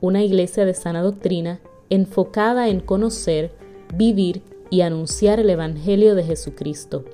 una 0.00 0.22
iglesia 0.22 0.66
de 0.66 0.74
sana 0.74 1.00
doctrina 1.02 1.60
enfocada 1.88 2.68
en 2.68 2.80
conocer, 2.80 3.52
vivir 3.94 4.42
y 4.70 4.82
anunciar 4.82 5.40
el 5.40 5.48
Evangelio 5.48 6.14
de 6.14 6.24
Jesucristo. 6.24 7.04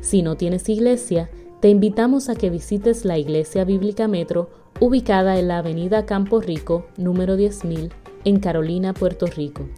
Si 0.00 0.22
no 0.22 0.36
tienes 0.36 0.68
iglesia, 0.68 1.30
te 1.60 1.68
invitamos 1.68 2.28
a 2.28 2.34
que 2.34 2.50
visites 2.50 3.04
la 3.04 3.16
Iglesia 3.16 3.64
Bíblica 3.64 4.08
Metro 4.08 4.50
ubicada 4.80 5.38
en 5.38 5.48
la 5.48 5.58
Avenida 5.58 6.06
Campo 6.06 6.40
Rico, 6.40 6.86
número 6.96 7.36
10.000, 7.36 7.90
en 8.24 8.40
Carolina, 8.40 8.94
Puerto 8.94 9.26
Rico. 9.26 9.68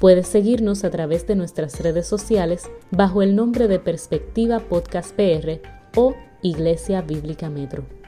Puedes 0.00 0.26
seguirnos 0.26 0.84
a 0.84 0.90
través 0.90 1.26
de 1.26 1.36
nuestras 1.36 1.80
redes 1.80 2.06
sociales 2.06 2.70
bajo 2.90 3.22
el 3.22 3.36
nombre 3.36 3.68
de 3.68 3.78
Perspectiva 3.78 4.58
Podcast 4.58 5.14
PR 5.14 5.60
o 5.96 6.14
Iglesia 6.42 7.02
Bíblica 7.02 7.48
Metro. 7.50 8.01